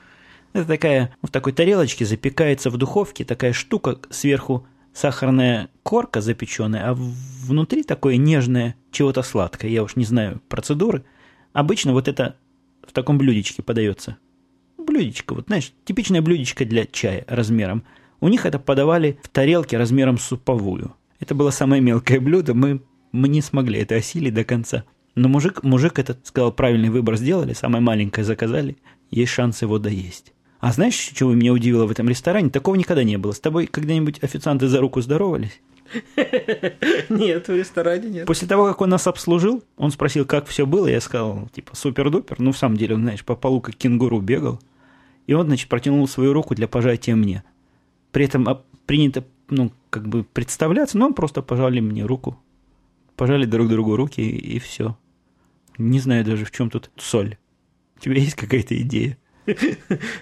[0.52, 6.94] Это такая, в такой тарелочке запекается в духовке, такая штука, сверху сахарная корка запеченная, а
[6.94, 9.70] внутри такое нежное чего-то сладкое.
[9.70, 11.04] Я уж не знаю процедуры.
[11.52, 12.36] Обычно вот это
[12.86, 14.16] в таком блюдечке подается.
[14.76, 17.84] блюдечко, вот знаешь, типичное блюдечко для чая размером.
[18.20, 20.94] У них это подавали в тарелке размером суповую.
[21.20, 22.80] Это было самое мелкое блюдо, мы,
[23.12, 24.84] мы не смогли это осилить до конца.
[25.14, 28.76] Но мужик, мужик этот сказал, правильный выбор сделали, самое маленькое заказали,
[29.10, 30.32] есть шанс его доесть.
[30.60, 32.50] А знаешь, чего меня удивило в этом ресторане?
[32.50, 33.32] Такого никогда не было.
[33.32, 35.60] С тобой когда-нибудь официанты за руку здоровались?
[37.08, 38.26] Нет, в ресторане нет.
[38.26, 40.88] После того, как он нас обслужил, он спросил, как все было.
[40.88, 42.36] Я сказал, типа, супер-дупер.
[42.40, 44.60] Ну, в самом деле, он, знаешь, по полу как кенгуру бегал.
[45.28, 47.44] И он, значит, протянул свою руку для пожатия мне.
[48.12, 52.38] При этом а, принято, ну, как бы представляться, но просто пожали мне руку.
[53.16, 54.96] Пожали друг другу руки, и, и все.
[55.76, 57.36] Не знаю даже, в чем тут соль.
[57.96, 59.18] У тебя есть какая-то идея?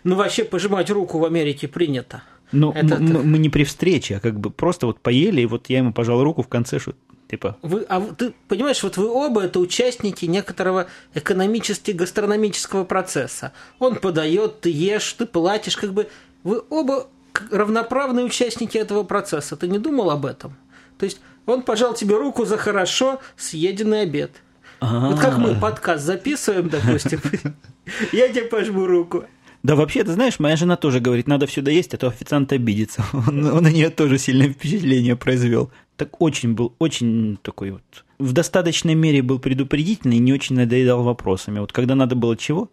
[0.05, 2.23] Ну, вообще, пожимать руку в Америке принято.
[2.53, 5.79] Ну, это, мы, не при встрече, а как бы просто вот поели, и вот я
[5.79, 6.95] ему пожал руку в конце, что
[7.29, 7.57] типа...
[7.63, 13.53] Вы, а ты понимаешь, вот вы оба это участники некоторого экономически-гастрономического процесса.
[13.81, 16.09] Он подает, ты ешь, ты платишь, как бы
[16.45, 17.09] вы оба
[17.51, 19.57] равноправные участники этого процесса.
[19.57, 20.57] Ты не думал об этом?
[20.99, 24.33] То есть он пожал тебе руку за хорошо съеденный обед.
[24.81, 25.11] А-а-а.
[25.11, 27.21] Вот как мы подкаст записываем, допустим,
[28.13, 29.25] я тебе пожму руку.
[29.63, 33.05] Да, вообще, ты знаешь, моя жена тоже говорит, надо все доесть, а то официант обидится.
[33.13, 35.73] Он, он на нее тоже сильное впечатление произвел.
[35.97, 37.83] Так очень был, очень такой вот...
[38.19, 41.59] В достаточной мере был предупредительный и не очень надоедал вопросами.
[41.59, 42.71] Вот когда надо было чего?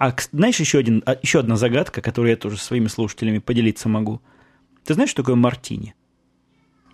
[0.00, 3.86] А знаешь, еще, один, а, еще одна загадка, которую я тоже со своими слушателями поделиться
[3.86, 4.22] могу.
[4.82, 5.94] Ты знаешь, что такое мартини?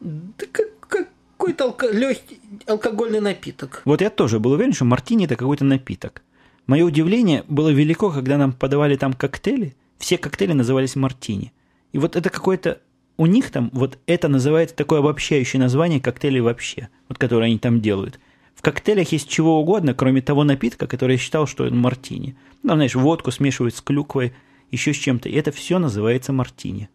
[0.01, 3.83] Да как, какой-то алко- легкий алкогольный напиток.
[3.85, 6.23] Вот я тоже был уверен, что мартини это какой-то напиток.
[6.67, 9.77] Мое удивление было велико, когда нам подавали там коктейли.
[9.99, 11.53] Все коктейли назывались мартини.
[11.93, 12.81] И вот это какое-то...
[13.19, 17.81] У них там вот это называется такое обобщающее название коктейлей вообще, вот которые они там
[17.81, 18.19] делают.
[18.57, 22.37] В коктейлях есть чего угодно, кроме того напитка, который я считал, что это мартини.
[22.65, 24.35] Ну, знаешь, водку смешивают с клюквой,
[24.73, 25.29] еще с чем-то.
[25.29, 26.89] И это все называется мартини.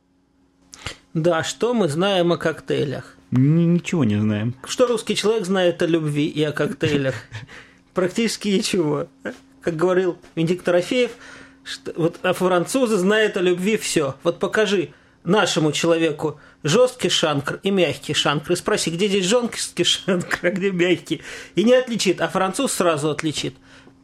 [1.13, 3.15] Да, что мы знаем о коктейлях?
[3.31, 4.55] Ничего не знаем.
[4.65, 7.15] Что русский человек знает о любви и о коктейлях?
[7.93, 9.07] Практически ничего
[9.61, 11.11] как говорил Венедикт Трофеев,
[11.63, 14.15] что, вот а французы знают о любви все.
[14.23, 14.89] Вот покажи
[15.23, 20.71] нашему человеку жесткий шанкр и мягкий шанкр, и спроси, где здесь жесткий шанкр, а где
[20.71, 21.21] мягкий,
[21.55, 23.55] и не отличит, а француз сразу отличит.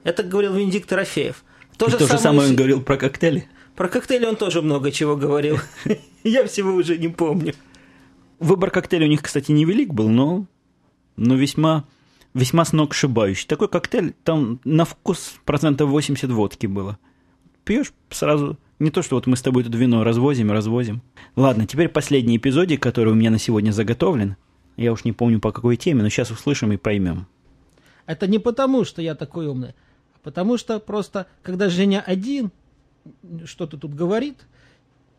[0.04, 1.44] Это говорил Венедикт Трофеев.
[1.78, 3.48] То, же, то самое, самое он говорил про коктейли?
[3.76, 5.60] Про коктейли он тоже много чего говорил.
[6.24, 7.54] Я всего уже не помню.
[8.40, 10.46] Выбор коктейля у них, кстати, невелик был, но,
[11.16, 11.86] но весьма
[12.34, 13.48] весьма сногсшибающий.
[13.48, 16.98] Такой коктейль, там на вкус процентов 80 водки было.
[17.68, 21.02] Пьешь сразу, не то, что вот мы с тобой тут вино развозим, развозим.
[21.36, 24.38] Ладно, теперь последний эпизодик, который у меня на сегодня заготовлен.
[24.78, 27.28] Я уж не помню по какой теме, но сейчас услышим и поймем.
[28.06, 29.76] Это не потому, что я такой умный,
[30.16, 32.52] а потому что просто, когда Женя один
[33.44, 34.38] что-то тут говорит,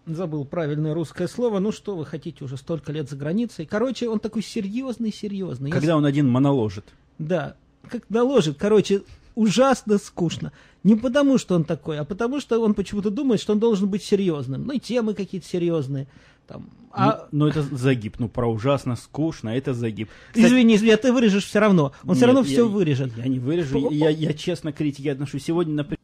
[0.06, 3.66] забыл правильное русское слово, ну что вы хотите, уже столько лет за границей.
[3.66, 5.70] Короче, он такой серьезный-серьезный.
[5.70, 5.98] Когда Если...
[5.98, 6.86] он один моноложит.
[7.18, 7.56] Да,
[7.90, 8.56] как доложит.
[8.58, 9.02] Короче,
[9.38, 10.52] ужасно скучно.
[10.82, 14.02] Не потому, что он такой, а потому, что он почему-то думает, что он должен быть
[14.02, 14.66] серьезным.
[14.66, 16.08] Ну и темы какие-то серьезные.
[16.48, 17.28] Там, а...
[17.30, 18.16] ну, ну, это загиб.
[18.18, 20.08] Ну, про ужасно скучно, это загиб.
[20.32, 21.92] Кстати, извини, извини, а ты вырежешь все равно.
[22.02, 23.16] Он Нет, все равно я, все вырежет.
[23.16, 23.90] Я не вырежу.
[23.90, 25.44] Я, я честно к критике отношусь.
[25.44, 25.98] Сегодня, например...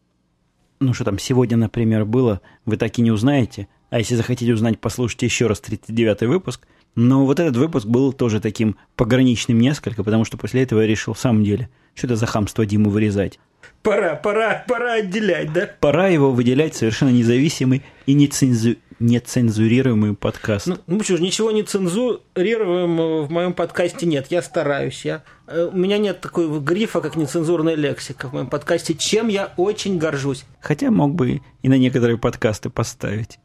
[0.81, 3.69] Ну, что там сегодня, например, было, вы так и не узнаете.
[3.91, 6.67] А если захотите узнать, послушайте еще раз 39-й выпуск.
[6.95, 11.15] Но вот этот выпуск был тоже таким пограничным несколько, потому что после этого я решил
[11.15, 13.39] в самом деле, что это за хамство Диму вырезать.
[13.83, 15.69] Пора, пора, пора отделять, да?
[15.81, 18.77] Пора его выделять совершенно независимый и нецензу...
[18.99, 20.67] нецензурируемый подкаст.
[20.67, 24.29] Ну, ну что ж, ничего не цензурируемого в моем подкасте нет.
[24.31, 25.05] Я стараюсь.
[25.05, 25.23] Я...
[25.47, 29.99] Э, у меня нет такой грифа, как нецензурная лексика в моем подкасте, чем я очень
[29.99, 30.45] горжусь.
[30.61, 33.39] Хотя мог бы и на некоторые подкасты поставить.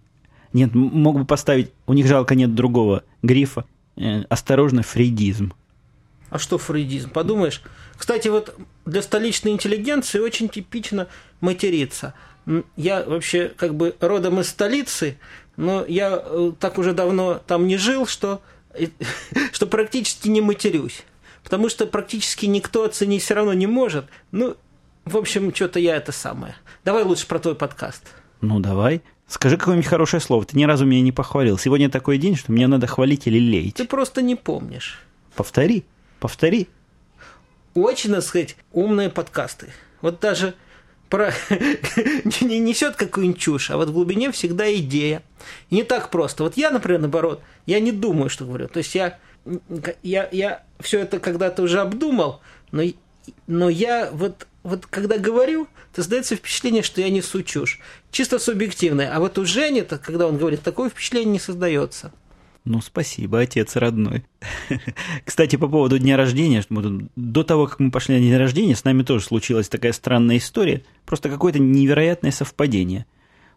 [0.53, 3.65] Нет, мог бы поставить, у них жалко нет другого грифа.
[3.97, 5.53] Э, осторожно, фрейдизм.
[6.29, 7.09] А что фрейдизм?
[7.09, 7.61] Подумаешь.
[7.99, 11.09] Кстати, вот для столичной интеллигенции очень типично
[11.41, 12.13] материться.
[12.77, 15.17] Я вообще как бы родом из столицы,
[15.57, 18.41] но я э, так уже давно там не жил, что,
[19.51, 21.03] что практически не матерюсь.
[21.43, 24.05] Потому что практически никто оценить все равно не может.
[24.31, 24.55] Ну,
[25.03, 26.55] в общем, что-то я это самое.
[26.85, 28.03] Давай лучше про твой подкаст.
[28.39, 29.01] Ну, давай.
[29.27, 30.45] Скажи какое-нибудь хорошее слово.
[30.45, 31.57] Ты ни разу меня не похвалил.
[31.57, 33.75] Сегодня такой день, что мне надо хвалить или леять.
[33.75, 35.01] Ты просто не помнишь.
[35.35, 35.83] Повтори.
[36.21, 36.69] Повтори.
[37.75, 39.69] Очень, так сказать, умные подкасты.
[40.01, 40.55] Вот даже
[41.09, 41.33] про...
[42.41, 45.23] не несет какую-нибудь чушь, а вот в глубине всегда идея.
[45.69, 46.43] И не так просто.
[46.43, 48.67] Вот я, например, наоборот, я не думаю, что говорю.
[48.67, 49.17] То есть я,
[50.03, 52.83] я, я все это когда-то уже обдумал, но
[53.47, 57.79] но я вот, вот когда говорю, то создается впечатление, что я несу чушь.
[58.11, 59.13] Чисто субъективное.
[59.13, 62.11] А вот у Жени-то, когда он говорит, такое впечатление не создается.
[62.69, 64.25] Ну, спасибо, отец родной.
[65.25, 66.63] Кстати, по поводу дня рождения,
[67.15, 70.83] до того, как мы пошли на день рождения, с нами тоже случилась такая странная история,
[71.07, 73.07] просто какое-то невероятное совпадение.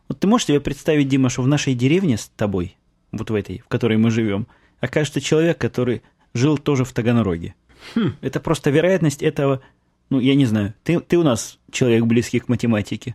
[0.08, 2.74] Вот ты можешь себе представить, Дима, что в нашей деревне с тобой,
[3.10, 4.46] вот в этой, в которой мы живем,
[4.80, 6.00] окажется человек, который
[6.32, 7.54] жил тоже в Таганроге.
[7.94, 8.14] Хм.
[8.22, 9.60] Это просто вероятность этого,
[10.08, 13.14] ну, я не знаю, ты, ты у нас человек близкий к математике.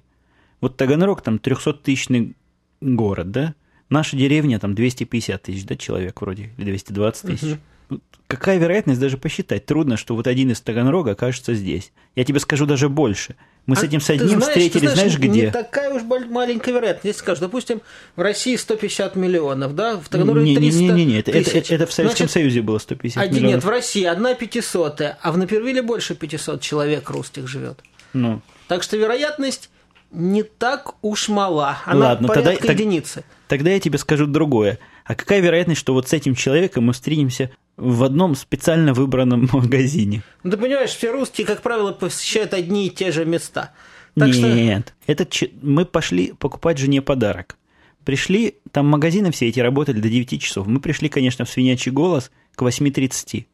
[0.61, 2.35] Вот Таганрог там 300-тысячный
[2.81, 3.55] город, да?
[3.89, 7.57] Наша деревня там 250 тысяч, да, человек вроде, или 220 тысяч.
[7.89, 7.99] Угу.
[8.27, 9.65] Какая вероятность даже посчитать?
[9.65, 11.93] Трудно, что вот один из Таганрога окажется здесь.
[12.15, 13.37] Я тебе скажу даже больше.
[13.65, 15.45] Мы а с этим с одним знаешь, встретились, знаешь, знаешь где?
[15.45, 17.05] Не такая уж маленькая вероятность.
[17.05, 17.81] Если скажу, допустим,
[18.17, 21.93] в России 150 миллионов, да, в Таганроге 300 Не, не, не, это, это, это в
[21.93, 23.55] Советском Значит, Союзе было 150 один, миллионов.
[23.55, 27.79] Нет, в России одна пятисотая, а в Напервиле больше 500 человек русских живет.
[28.13, 28.41] Ну.
[28.67, 29.69] Так что вероятность
[30.11, 31.77] не так уж мала.
[31.85, 33.23] Она Ладно, порядка тогда, единицы.
[33.47, 34.79] Тогда я тебе скажу другое.
[35.05, 40.21] А какая вероятность, что вот с этим человеком мы встретимся в одном специально выбранном магазине?
[40.43, 43.73] Ну, ты понимаешь, все русские, как правило, посещают одни и те же места.
[44.15, 45.11] Так Нет, что...
[45.11, 47.57] этот, мы пошли покупать жене подарок.
[48.03, 50.65] Пришли, там магазины все эти работали до 9 часов.
[50.65, 53.45] Мы пришли, конечно, в свинячий голос к 8.30.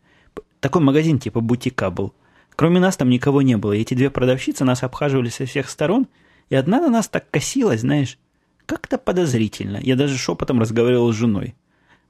[0.59, 2.13] Такой магазин типа бутика был.
[2.55, 3.73] Кроме нас там никого не было.
[3.73, 6.07] И эти две продавщицы нас обхаживали со всех сторон–
[6.49, 8.17] и одна на нас так косилась, знаешь,
[8.65, 9.79] как-то подозрительно.
[9.81, 11.55] Я даже шепотом разговаривал с женой.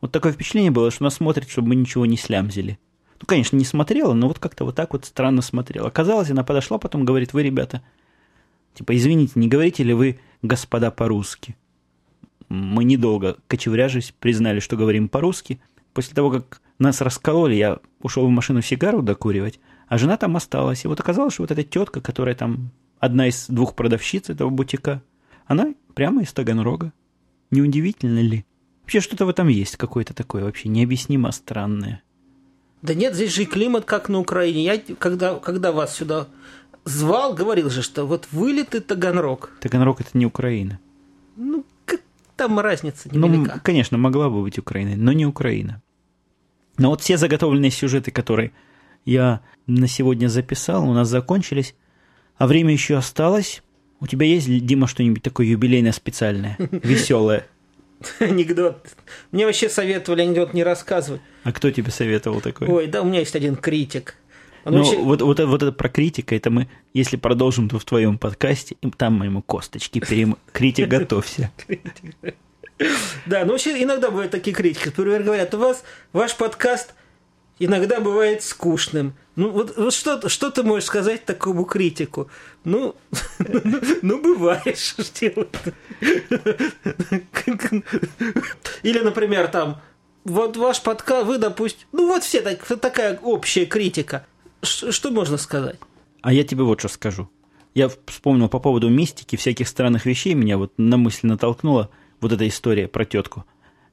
[0.01, 2.77] Вот такое впечатление было, что она смотрит, чтобы мы ничего не слямзили.
[3.21, 5.87] Ну, конечно, не смотрела, но вот как-то вот так вот странно смотрела.
[5.87, 7.81] Оказалось, она подошла, потом говорит, вы, ребята,
[8.73, 11.55] типа, извините, не говорите ли вы, господа, по-русски?
[12.49, 15.61] Мы недолго кочевряжись, признали, что говорим по-русски.
[15.93, 20.83] После того, как нас раскололи, я ушел в машину сигару докуривать, а жена там осталась.
[20.83, 25.01] И вот оказалось, что вот эта тетка, которая там одна из двух продавщиц этого бутика,
[25.45, 26.93] она прямо из Таганрога.
[27.51, 28.45] Неудивительно ли?
[28.81, 32.01] Вообще что-то в этом есть какое-то такое вообще необъяснимо странное.
[32.81, 34.63] Да нет, здесь же и климат, как на Украине.
[34.63, 36.27] Я, когда, когда вас сюда
[36.83, 39.51] звал, говорил же, что вот вылет и Таганрог.
[39.61, 40.79] Таганрог– это не Украина.
[41.37, 42.01] Ну, как
[42.35, 43.55] там разница ну, невелика.
[43.55, 45.81] Ну, конечно, могла бы быть Украиной, но не Украина.
[46.77, 48.51] Но вот все заготовленные сюжеты, которые
[49.05, 51.75] я на сегодня записал, у нас закончились.
[52.35, 53.62] А время еще осталось.
[54.03, 57.47] У тебя есть, Дима, что-нибудь такое юбилейное специальное, веселое?
[58.19, 58.85] Анекдот.
[59.31, 61.21] Мне вообще советовали анекдот не рассказывать.
[61.45, 62.67] А кто тебе советовал такой?
[62.67, 64.15] Ой, да, у меня есть один критик.
[64.65, 64.97] Он ну, вообще...
[64.97, 69.13] вот, вот, вот это про критика, это мы, если продолжим, то в твоем подкасте, там
[69.13, 70.35] мы ему косточки перем...
[70.51, 71.49] Критик, готовься.
[73.25, 74.87] Да, ну вообще иногда бывают такие критики.
[74.87, 76.93] Например, говорят, у вас ваш подкаст
[77.65, 79.13] иногда бывает скучным.
[79.35, 82.29] Ну, вот, вот что, что ты можешь сказать такому критику?
[82.63, 82.95] Ну,
[84.01, 84.95] ну, бываешь.
[88.83, 89.81] Или, например, там,
[90.23, 94.25] вот ваш подкаст, вы, допустим, ну, вот все так, такая общая критика.
[94.61, 95.79] Ш, что можно сказать?
[96.21, 97.29] А я тебе вот что скажу.
[97.73, 101.89] Я вспомнил по поводу мистики, всяких странных вещей, меня вот на мысль натолкнула
[102.21, 103.45] вот эта история про тетку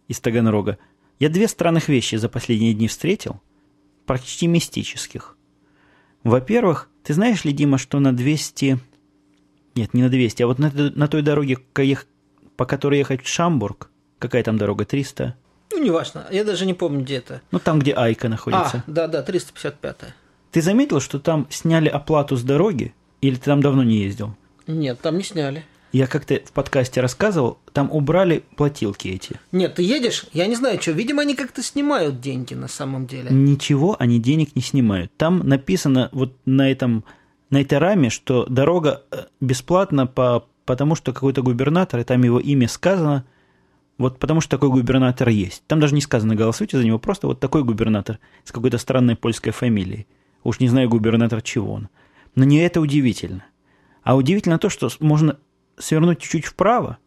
[0.07, 0.79] из Таганрога.
[1.19, 3.41] Я две странных вещи за последние дни встретил–
[4.11, 5.37] почти мистических.
[6.25, 8.81] Во-первых, ты знаешь ли, Дима, что на 200...
[9.77, 11.59] Нет, не на 200, а вот на, на той дороге,
[12.57, 15.37] по которой ехать в Шамбург, какая там дорога, 300?
[15.71, 17.41] Ну, неважно, я даже не помню, где это.
[17.53, 18.83] Ну, там, где Айка находится.
[18.85, 20.13] А, да-да, 355-я.
[20.51, 22.93] Ты заметил, что там сняли оплату с дороги?
[23.21, 24.37] Или ты там давно не ездил?
[24.67, 25.65] Нет, там не сняли.
[25.93, 29.41] Я как-то в подкасте рассказывал, там убрали платилки эти.
[29.51, 33.31] Нет, ты едешь, я не знаю, что, видимо, они как-то снимают деньги на самом деле.
[33.31, 35.11] Ничего они денег не снимают.
[35.17, 37.05] Там написано вот на этом,
[37.51, 42.39] на этой раме, что дорога э, бесплатна по, потому, что какой-то губернатор, и там его
[42.39, 43.25] имя сказано,
[43.99, 45.65] вот потому что такой губернатор есть.
[45.67, 49.53] Там даже не сказано голосуйте за него, просто вот такой губернатор с какой-то странной польской
[49.53, 50.07] фамилией.
[50.45, 51.89] Уж не знаю губернатор чего он.
[52.37, 53.45] Но не это удивительно.
[54.03, 55.39] А удивительно то, что можно
[55.81, 56.99] свернуть чуть-чуть вправо,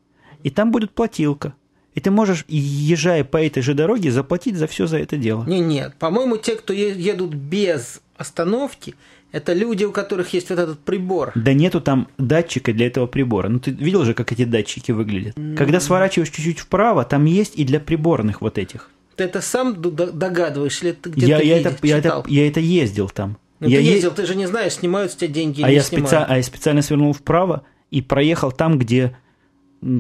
[0.44, 1.54] и там будет платилка.
[1.96, 5.44] И ты можешь, езжая по этой же дороге, заплатить за все за это дело.
[5.46, 5.94] Не, нет.
[6.00, 8.96] По-моему, те, кто едут без остановки,
[9.32, 11.32] это люди, у которых есть вот этот прибор.
[11.36, 13.50] Да нету там датчика для этого прибора.
[13.50, 15.38] Ну, ты видел же, как эти датчики выглядят?
[15.38, 15.56] Mm.
[15.56, 18.90] Когда сворачиваешь чуть-чуть вправо, там есть и для приборных вот этих.
[19.16, 23.10] Ты это сам догадываешься, или ты где-то я, я, это, я, это, я это ездил
[23.10, 23.38] там.
[23.60, 24.16] Ну, я ты ездил, е...
[24.16, 26.16] ты же не знаешь, снимают с тебя деньги а или я не специ...
[26.16, 27.64] А я специально свернул вправо,
[27.94, 29.16] и проехал там, где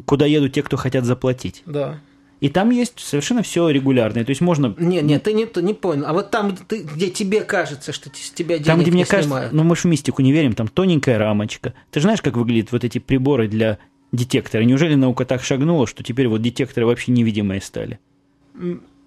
[0.05, 1.61] куда едут те, кто хотят заплатить.
[1.67, 1.99] Да.
[2.39, 4.25] И там есть совершенно все регулярное.
[4.25, 4.73] То есть можно...
[4.79, 6.05] Нет, нет, ты не, не понял.
[6.07, 9.05] А вот там, где, где тебе кажется, что с тебя денег Там, где не мне
[9.05, 9.29] снимают.
[9.29, 11.75] кажется, ну мы же в мистику не верим, там тоненькая рамочка.
[11.91, 13.77] Ты же знаешь, как выглядят вот эти приборы для
[14.11, 14.63] детектора?
[14.63, 17.99] Неужели наука так шагнула, что теперь вот детекторы вообще невидимые стали?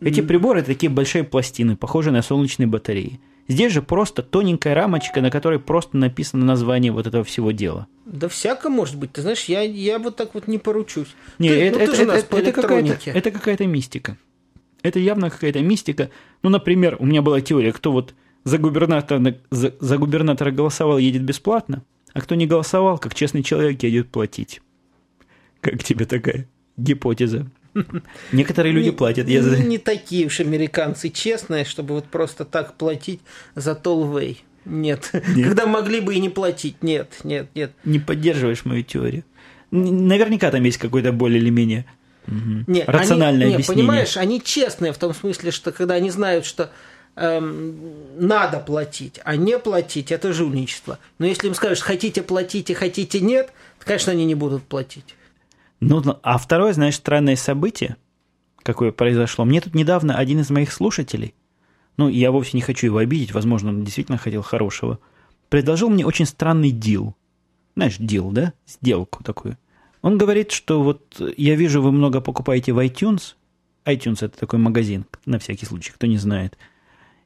[0.01, 3.18] Эти приборы это такие большие пластины, похожие на солнечные батареи.
[3.49, 7.87] Здесь же просто тоненькая рамочка, на которой просто написано название вот этого всего дела.
[8.05, 9.13] Да всяко может быть.
[9.13, 11.15] Ты знаешь, я, я вот так вот не поручусь.
[11.39, 13.67] Не, Ты- это, ну, ты это, же у это- нас по это какая-то, это какая-то
[13.67, 14.17] мистика.
[14.83, 16.11] Это явно какая-то мистика.
[16.43, 21.23] Ну, например, у меня была теория, кто вот за губернатора, за, за губернатора голосовал, едет
[21.23, 21.83] бесплатно,
[22.13, 24.61] а кто не голосовал, как честный человек, едет платить.
[25.61, 27.47] Как тебе такая гипотеза?
[28.33, 29.29] Некоторые люди Не- платят.
[29.29, 33.20] Я Не такие уж американцы честные, чтобы вот просто так платить
[33.55, 34.45] за Толвей.
[34.64, 35.11] Нет.
[35.12, 36.83] Когда могли бы и не платить.
[36.83, 37.72] Нет, нет, нет.
[37.85, 39.24] не поддерживаешь мою теорию.
[39.70, 41.85] Наверняка там есть какой-то более или менее
[42.27, 43.83] мгм, Не, рациональное они, не, объяснение.
[43.85, 46.70] понимаешь, они честные в том смысле, что когда они знают, что
[47.16, 47.77] эм,
[48.18, 50.99] надо платить, а не платить– это жульничество.
[51.18, 55.14] Но если им скажешь, хотите платите, хотите нет, то, конечно, они не будут платить.
[55.81, 57.97] Ну, ну, а второе, знаешь, странное событие,
[58.62, 59.45] какое произошло.
[59.45, 61.35] Мне тут недавно один из моих слушателей,
[61.97, 64.99] ну, я вовсе не хочу его обидеть, возможно, он действительно хотел хорошего,
[65.49, 67.14] предложил мне очень странный дил.
[67.74, 68.55] Знаешь, дил, да?
[68.66, 69.59] Сделку такую.
[70.03, 73.35] Он говорит, что вот я вижу, вы много покупаете в iTunes.
[73.85, 76.57] iTunes это такой магазин, на всякий случай, кто не знает.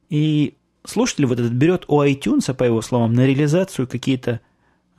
[0.08, 4.40] И слушатель вот этот берет у iTunes, по его словам, на реализацию какие-то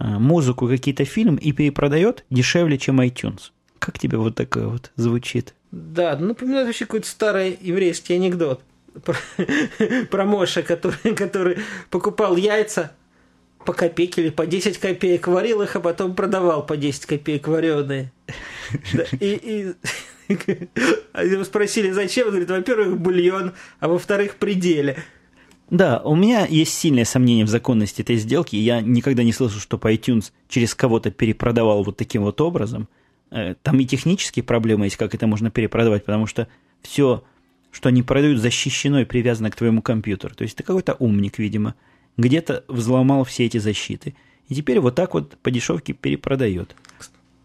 [0.02, 3.52] музыку, какие-то фильмы и перепродает дешевле, чем iTunes.
[3.80, 5.54] Как тебе вот такое вот звучит?
[5.72, 8.62] Да, напоминает вообще какой-то старый еврейский анекдот
[9.04, 9.16] про,
[10.12, 12.92] про Моша, который, который покупал яйца
[13.66, 18.12] по копейке или по 10 копеек, варил их, а потом продавал по 10 копеек вареные.
[18.94, 19.76] Да, и,
[20.30, 20.34] и
[21.24, 22.28] его спросили, зачем?
[22.28, 24.98] Он говорит, во-первых, бульон, а во-вторых, пределе.
[25.72, 28.58] Да, у меня есть сильное сомнение в законности этой сделки.
[28.58, 32.90] Я никогда не слышал, что iTunes через кого-то перепродавал вот таким вот образом.
[33.32, 36.50] Э, Там и технические проблемы есть, как это можно перепродавать, потому что
[36.82, 37.24] все,
[37.72, 40.36] что они продают, защищено и привязано к твоему компьютеру.
[40.36, 41.76] То есть ты какой-то умник, видимо,
[42.18, 44.14] где-то взломал все эти защиты.
[44.50, 46.76] И теперь вот так вот по дешевке перепродает.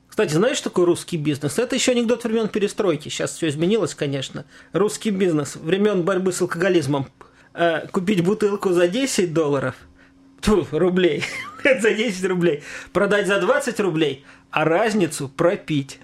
[0.08, 1.60] Кстати, знаешь, что такое русский бизнес?
[1.60, 3.08] Это еще анекдот времен перестройки.
[3.08, 4.46] Сейчас все изменилось, конечно.
[4.72, 7.06] Русский бизнес времен борьбы с алкоголизмом.
[7.58, 9.76] Э, купить бутылку за 10 долларов,
[10.42, 11.24] Тьфу, рублей,
[11.64, 15.98] за 10 рублей, продать за 20 рублей, а разницу пропить.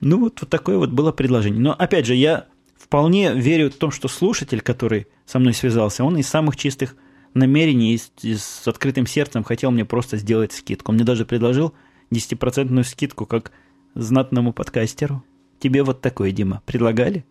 [0.00, 1.60] Ну, вот, вот такое вот было предложение.
[1.60, 2.46] Но, опять же, я
[2.76, 6.94] вполне верю в том, что слушатель, который со мной связался, он из самых чистых
[7.32, 10.92] намерений, и с, и с открытым сердцем хотел мне просто сделать скидку.
[10.92, 11.72] Он мне даже предложил
[12.10, 13.52] 10% скидку, как
[13.94, 15.24] знатному подкастеру.
[15.58, 17.24] Тебе вот такое, Дима, предлагали?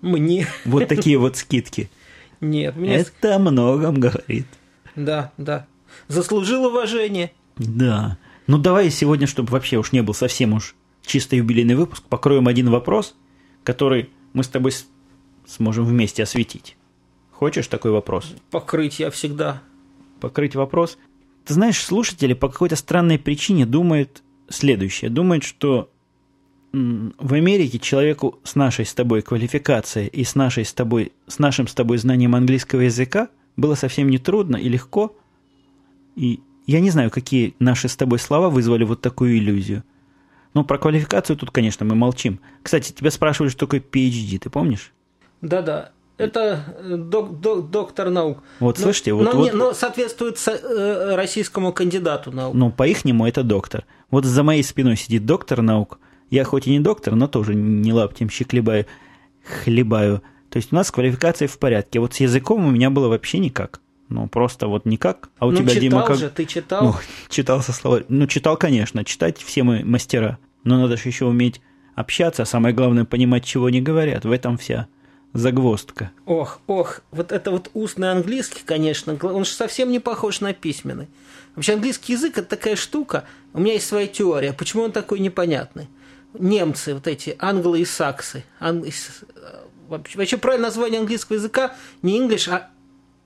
[0.00, 1.90] Мне Вот такие вот скидки.
[2.40, 2.76] Нет.
[2.76, 2.96] Мне...
[2.96, 4.46] Это о многом говорит.
[4.96, 5.66] Да, да.
[6.08, 7.32] Заслужил уважение.
[7.56, 8.18] Да.
[8.46, 10.74] Ну, давай сегодня, чтобы вообще уж не был совсем уж
[11.04, 13.14] чисто юбилейный выпуск, покроем один вопрос,
[13.64, 14.72] который мы с тобой
[15.46, 16.76] сможем вместе осветить.
[17.30, 18.34] Хочешь такой вопрос?
[18.50, 19.62] Покрыть я всегда.
[20.20, 20.98] Покрыть вопрос?
[21.44, 25.10] Ты знаешь, слушатели по какой-то странной причине думают следующее.
[25.10, 25.90] Думают, что
[26.72, 31.66] в Америке человеку с нашей с тобой квалификацией и с, нашей с, тобой, с нашим
[31.66, 35.16] с тобой знанием английского языка было совсем не трудно и легко.
[36.16, 39.82] И я не знаю, какие наши с тобой слова вызвали вот такую иллюзию.
[40.54, 42.40] Но про квалификацию тут, конечно, мы молчим.
[42.62, 44.92] Кстати, тебя спрашивали, что такое PhD, ты помнишь?
[45.40, 45.90] Да-да.
[46.18, 48.42] Это э, док- док- доктор наук.
[48.58, 52.54] Вот Но- слышите, вот- но, вот- не- но соответствует со- э, российскому кандидату наук.
[52.54, 53.86] Ну, по-ихнему это доктор.
[54.10, 55.98] Вот за моей спиной сидит доктор наук.
[56.30, 58.86] Я хоть и не доктор, но тоже не лаптем щеклебаю,
[59.44, 60.22] хлебаю.
[60.48, 62.00] То есть у нас с квалификацией в порядке.
[62.00, 63.80] Вот с языком у меня было вообще никак.
[64.08, 65.30] Ну, просто вот никак.
[65.38, 66.16] А у ну, тебя, читал Дима, как...
[66.16, 66.84] же, ты читал.
[66.84, 66.94] Ну,
[67.28, 68.02] читал со слова.
[68.08, 69.04] Ну, читал, конечно.
[69.04, 70.38] Читать все мы мастера.
[70.64, 71.60] Но надо же еще уметь
[71.94, 74.24] общаться, а самое главное понимать, чего не говорят.
[74.24, 74.88] В этом вся
[75.32, 76.10] загвоздка.
[76.26, 81.08] Ох, ох, вот это вот устный английский, конечно, он же совсем не похож на письменный.
[81.54, 85.88] Вообще английский язык это такая штука, у меня есть своя теория, почему он такой непонятный.
[86.34, 88.44] Немцы, вот эти англы и саксы.
[88.60, 88.90] ан- э,
[89.88, 92.70] Вообще, вообще правильное название английского языка не English, а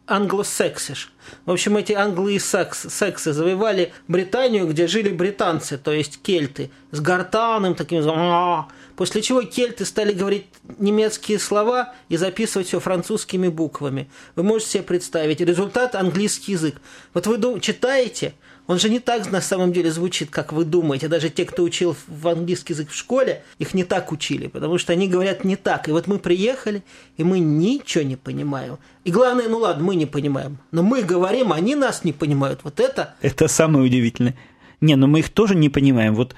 [0.07, 1.13] англосексиш.
[1.47, 6.71] В общем, эти англы и сакс, сексы завоевали Британию, где жили британцы, то есть кельты,
[6.91, 8.69] с гортаном таким, «А».
[8.97, 10.47] после чего кельты стали говорить
[10.79, 14.09] немецкие слова и записывать все французскими буквами.
[14.37, 15.41] Вы можете себе представить.
[15.41, 16.77] Результат– английский язык.
[17.15, 18.35] Вот вы дум- читаете,
[18.67, 21.09] он же не так на самом деле звучит, как вы думаете.
[21.09, 24.93] Даже те, кто учил в английский язык в школе, их не так учили, потому что
[24.95, 25.89] они говорят не так.
[25.89, 26.83] И вот мы приехали,
[27.19, 28.79] и мы ничего не понимаем.
[29.05, 30.59] И главное, ну ладно, мы не понимаем.
[30.71, 32.61] Но мы говорим, они нас не понимают.
[32.65, 33.15] Вот это...
[33.21, 34.35] Это самое удивительное.
[34.81, 36.15] Не, но мы их тоже не понимаем.
[36.15, 36.35] Вот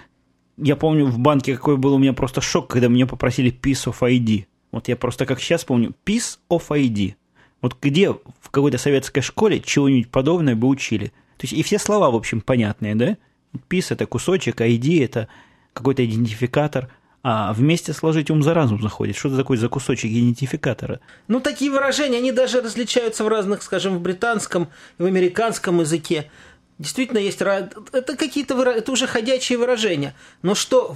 [0.56, 4.00] я помню в банке какой был у меня просто шок, когда меня попросили Piece of
[4.00, 4.46] ID.
[4.72, 7.14] Вот я просто как сейчас помню, Piece of ID.
[7.62, 12.10] Вот где в какой-то советской школе чего-нибудь подобное бы учили– то есть и все слова,
[12.10, 13.16] в общем, понятные, да?
[13.68, 15.28] PIS– это кусочек, ID– это
[15.72, 16.90] какой-то идентификатор,
[17.22, 19.16] а вместе сложить ум за разум заходит.
[19.16, 21.00] Что это такое за кусочек идентификатора?
[21.28, 24.68] Ну, такие выражения, они даже различаются в разных, скажем, в британском
[24.98, 26.30] в американском языке.
[26.78, 30.14] Действительно есть это какие-то это уже ходячие выражения.
[30.42, 30.94] Но что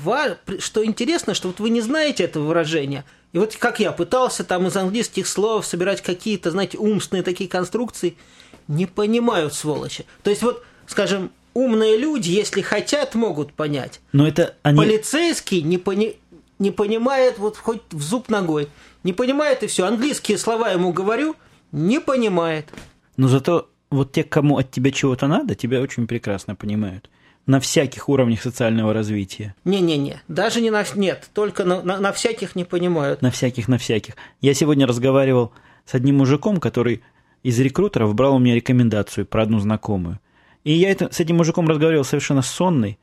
[0.59, 3.05] что интересно, что вот вы не знаете этого выражения.
[3.33, 8.17] И вот как я пытался там из английских слов собирать какие-то, знаете, умственные такие конструкции–
[8.71, 10.07] не понимают, сволочи.
[10.23, 14.01] То есть вот, скажем, умные люди, если хотят, могут понять.
[14.13, 14.79] Но это они...
[14.79, 16.17] Полицейский не, пони...
[16.59, 18.69] не понимает вот хоть в зуб ногой.
[19.03, 19.87] Не понимает и все.
[19.87, 21.35] Английские слова ему говорю,
[21.73, 22.69] не понимает.
[23.17, 27.11] Но зато вот те, кому от тебя чего-то надо, тебя очень прекрасно понимают.
[27.51, 29.57] На всяких уровнях социального развития.
[29.65, 30.85] Не-не-не, даже не на...
[30.95, 33.23] Нет, только на, на, на всяких не понимают.
[33.23, 34.15] На всяких, на всяких.
[34.41, 35.53] Я сегодня разговаривал
[35.85, 37.03] с одним мужиком, который
[37.43, 40.21] из рекрутеров брал у меня рекомендацию про одну знакомую.
[40.63, 43.01] И я это, с этим мужиком разговаривал совершенно сонный,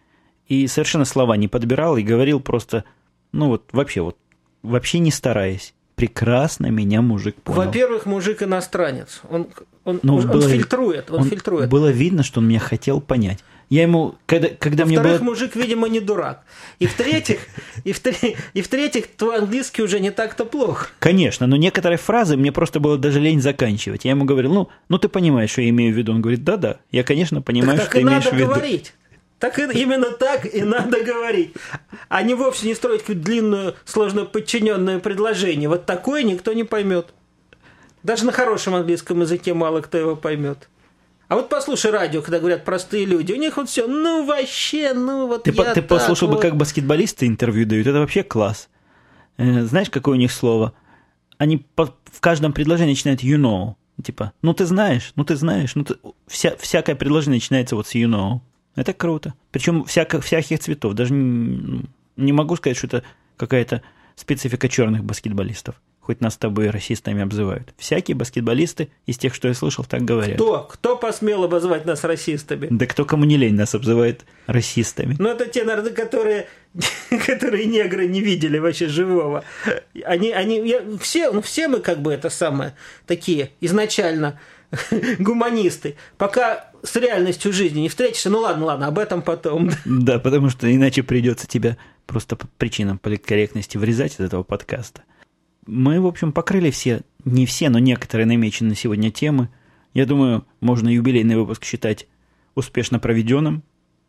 [0.48, 2.86] и совершенно слова не подбирал, и говорил просто,
[3.34, 4.18] ну вот вообще вот,
[4.64, 5.74] вообще не стараясь.
[5.96, 7.64] Прекрасно меня мужик понял.
[7.64, 9.20] Во-первых, мужик иностранец.
[9.30, 9.48] Он,
[9.84, 11.70] он, он, было, он фильтрует, он, он фильтрует.
[11.70, 13.44] Было видно, что он меня хотел понять.
[13.70, 15.18] Я ему, когда, когда мне было...
[15.20, 16.44] мужик, видимо, не дурак.
[16.80, 17.40] И в-третьих,
[17.84, 20.88] и в-третьих, и твой английский уже не так-то плохо.
[21.00, 24.06] Конечно, но некоторые фразы мне просто было даже лень заканчивать.
[24.06, 26.14] Я ему говорил, ну, ну ты понимаешь, что я имею в виду.
[26.14, 28.46] Он говорит, да-да, я, конечно, понимаю, так, что так ты имеешь в виду.
[28.46, 28.94] говорить.
[29.40, 31.54] Так и, именно так и надо говорить.
[32.08, 35.68] А не вовсе не строить какую-то длинную, сложно подчиненное предложение.
[35.68, 37.14] Вот такое никто не поймет.
[38.02, 40.70] Даже на хорошем английском языке мало кто его поймет.
[41.28, 45.28] А вот послушай радио, когда говорят простые люди, у них вот все, ну вообще, ну
[45.28, 46.36] вот Ты, я ты так послушал вот.
[46.36, 48.70] бы, как баскетболисты интервью дают, это вообще класс.
[49.38, 50.74] Э, знаешь, какое у них слово?
[51.38, 53.76] Они по, в каждом предложении начинают you know.
[54.02, 55.98] Типа, ну ты знаешь, ну ты знаешь, ну ты...
[56.28, 58.40] Вся, всякое предложение начинается вот с you know.
[58.76, 59.34] Это круто.
[59.52, 60.94] Причем всяко, всяких цветов.
[60.94, 61.84] Даже не,
[62.16, 63.04] не могу сказать, что это
[63.36, 63.82] какая-то
[64.16, 67.74] специфика черных баскетболистов хоть нас с тобой расистами обзывают.
[67.78, 70.36] Всякие баскетболисты из тех, что я слышал, так говорят.
[70.36, 70.64] Кто?
[70.64, 72.70] Кто посмел обозвать нас расистами?
[72.72, 75.18] Да кто кому не лень нас обзывает расистами.
[75.20, 76.48] Ну, это те народы, которые,
[77.26, 79.44] которые негры не видели вообще живого.
[80.06, 82.74] Они, они, я, все, ну, все мы как бы это самое,
[83.06, 84.40] такие изначально
[85.20, 85.98] гуманисты.
[86.18, 89.72] Пока с реальностью жизни не встретишься, ну ладно, ладно, об этом потом.
[89.86, 95.02] Да, потому что иначе придется тебя просто по причинам политкорректности вырезать из этого подкаста.
[95.68, 99.50] Мы, в общем, покрыли все, не все, но некоторые намеченные сегодня темы.
[99.94, 102.08] Я думаю, можно юбилейный выпуск считать
[102.56, 103.64] успешно проведенным.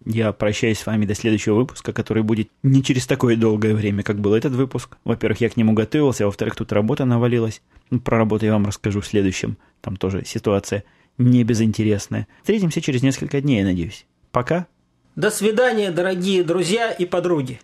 [0.05, 4.21] Я прощаюсь с вами до следующего выпуска, который будет не через такое долгое время, как
[4.21, 4.97] был этот выпуск.
[5.05, 7.61] Во-первых, я к нему готовился, а во-вторых, тут работа навалилась.
[7.91, 9.59] Ну, про работу я вам расскажу в следующем.
[9.81, 10.85] Там тоже ситуация
[11.19, 12.29] не безинтересная.
[12.43, 14.07] Встретимся через несколько дней, я надеюсь.
[14.31, 14.69] Пока.
[15.17, 17.61] До свидания, дорогие друзья и подруги.